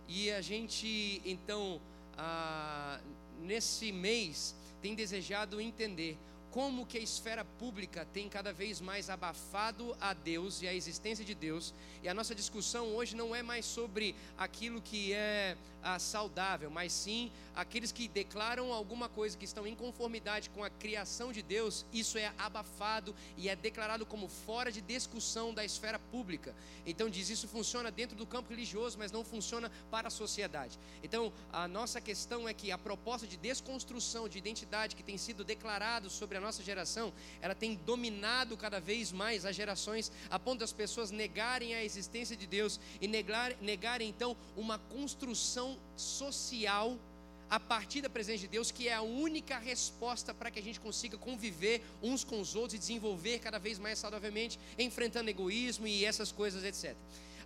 [0.09, 1.79] E a gente, então,
[2.17, 2.99] ah,
[3.39, 6.17] nesse mês, tem desejado entender
[6.51, 11.23] como que a esfera pública tem cada vez mais abafado a Deus e a existência
[11.23, 11.73] de Deus.
[12.01, 16.91] E a nossa discussão hoje não é mais sobre aquilo que é ah, saudável, mas
[16.91, 21.85] sim aqueles que declaram alguma coisa que estão em conformidade com a criação de Deus,
[21.91, 26.55] isso é abafado e é declarado como fora de discussão da esfera pública.
[26.85, 30.79] Então diz isso funciona dentro do campo religioso, mas não funciona para a sociedade.
[31.03, 35.43] Então a nossa questão é que a proposta de desconstrução de identidade que tem sido
[35.43, 37.11] declarado sobre a nossa geração,
[37.41, 42.35] ela tem dominado cada vez mais as gerações, a ponto das pessoas negarem a existência
[42.35, 46.97] de Deus e negar, negarem então uma construção social
[47.49, 50.79] a partir da presença de Deus, que é a única resposta para que a gente
[50.79, 56.05] consiga conviver uns com os outros e desenvolver cada vez mais saudavelmente, enfrentando egoísmo e
[56.05, 56.95] essas coisas, etc.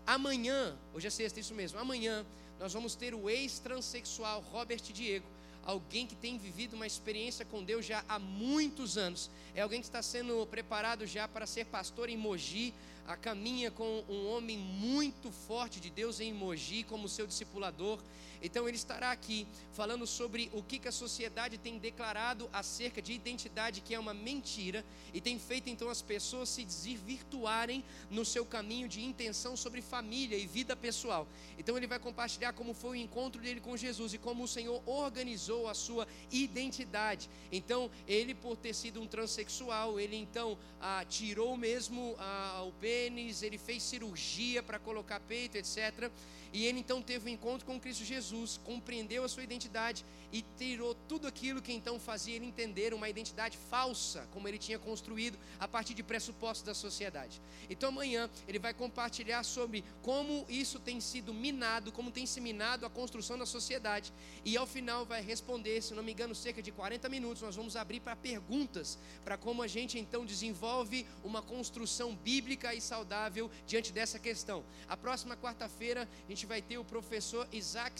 [0.05, 2.25] Amanhã, hoje é sexta, isso mesmo, amanhã
[2.59, 5.25] nós vamos ter o ex-transexual Robert Diego,
[5.65, 9.29] alguém que tem vivido uma experiência com Deus já há muitos anos.
[9.55, 12.73] É alguém que está sendo preparado já para ser pastor em Mogi,
[13.05, 17.99] a caminha com um homem muito forte de Deus em Mogi como seu discipulador.
[18.43, 23.13] Então ele estará aqui falando sobre o que, que a sociedade tem declarado acerca de
[23.13, 24.83] identidade, que é uma mentira,
[25.13, 30.37] e tem feito então as pessoas se desvirtuarem no seu caminho de intenção sobre família
[30.37, 31.25] e vida pessoal.
[31.57, 34.83] Então ele vai compartilhar como foi o encontro dele com Jesus e como o Senhor
[34.85, 37.29] organizou a sua identidade.
[37.49, 43.41] Então ele, por ter sido um transexual, ele então ah, tirou mesmo ah, o pênis,
[43.41, 46.11] ele fez cirurgia para colocar peito, etc.
[46.53, 48.32] E ele então teve um encontro com Cristo Jesus,
[48.63, 53.55] compreendeu a sua identidade e tirou tudo aquilo que então fazia ele entender uma identidade
[53.69, 57.39] falsa, como ele tinha construído a partir de pressupostos da sociedade.
[57.69, 62.85] Então amanhã ele vai compartilhar sobre como isso tem sido minado, como tem se minado
[62.85, 64.11] a construção da sociedade.
[64.43, 67.75] E ao final vai responder, se não me engano, cerca de 40 minutos, nós vamos
[67.75, 73.93] abrir para perguntas, para como a gente então desenvolve uma construção bíblica e saudável diante
[73.93, 74.63] dessa questão.
[74.87, 77.99] A próxima quarta-feira a gente vai ter o professor Isaac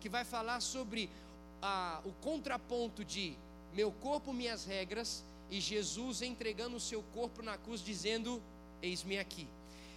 [0.00, 1.10] Que vai falar sobre
[1.62, 3.36] ah, o contraponto de
[3.74, 8.42] meu corpo, minhas regras, e Jesus entregando o seu corpo na cruz, dizendo:
[8.82, 9.46] Eis-me aqui.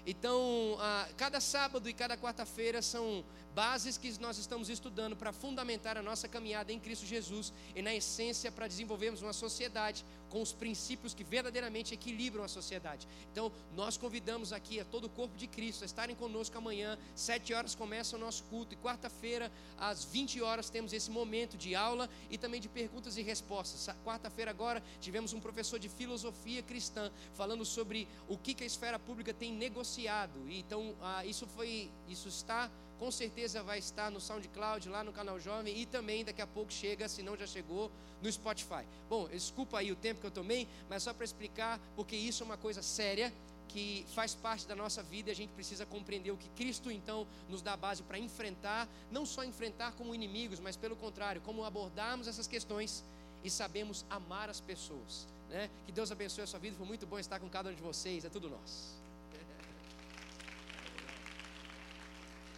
[0.05, 3.23] Então, ah, cada sábado e cada quarta-feira são
[3.53, 7.93] bases que nós estamos estudando para fundamentar a nossa caminhada em Cristo Jesus e, na
[7.93, 13.07] essência, para desenvolvermos uma sociedade com os princípios que verdadeiramente equilibram a sociedade.
[13.31, 17.53] Então, nós convidamos aqui a todo o corpo de Cristo a estarem conosco amanhã, sete
[17.53, 22.09] horas começa o nosso culto e quarta-feira, às 20 horas, temos esse momento de aula
[22.29, 23.93] e também de perguntas e respostas.
[24.05, 29.33] Quarta-feira, agora, tivemos um professor de filosofia cristã falando sobre o que, a esfera pública
[29.33, 30.39] tem negociado.
[30.47, 32.71] E, então, ah, isso foi, isso está
[33.01, 36.71] com certeza vai estar no SoundCloud, lá no canal Jovem e também daqui a pouco
[36.71, 37.91] chega, se não já chegou,
[38.21, 38.85] no Spotify.
[39.09, 42.45] Bom, desculpa aí o tempo que eu tomei, mas só para explicar, porque isso é
[42.45, 43.33] uma coisa séria
[43.69, 47.25] que faz parte da nossa vida e a gente precisa compreender o que Cristo então
[47.49, 52.27] nos dá base para enfrentar, não só enfrentar como inimigos, mas pelo contrário, como abordarmos
[52.27, 53.03] essas questões
[53.43, 55.27] e sabemos amar as pessoas.
[55.49, 55.71] Né?
[55.87, 58.23] Que Deus abençoe a sua vida, foi muito bom estar com cada um de vocês,
[58.23, 59.00] é tudo nosso.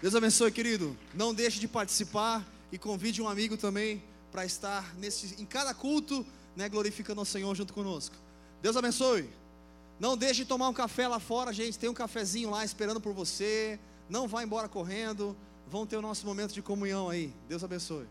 [0.03, 0.97] Deus abençoe, querido.
[1.13, 4.03] Não deixe de participar e convide um amigo também
[4.33, 6.25] para estar nesse, em cada culto,
[6.57, 8.13] né, glorificando o Senhor junto conosco.
[8.61, 9.29] Deus abençoe.
[9.97, 11.79] Não deixe de tomar um café lá fora, gente.
[11.79, 13.79] Tem um cafezinho lá esperando por você.
[14.09, 15.37] Não vá embora correndo.
[15.69, 17.33] Vão ter o nosso momento de comunhão aí.
[17.47, 18.05] Deus abençoe.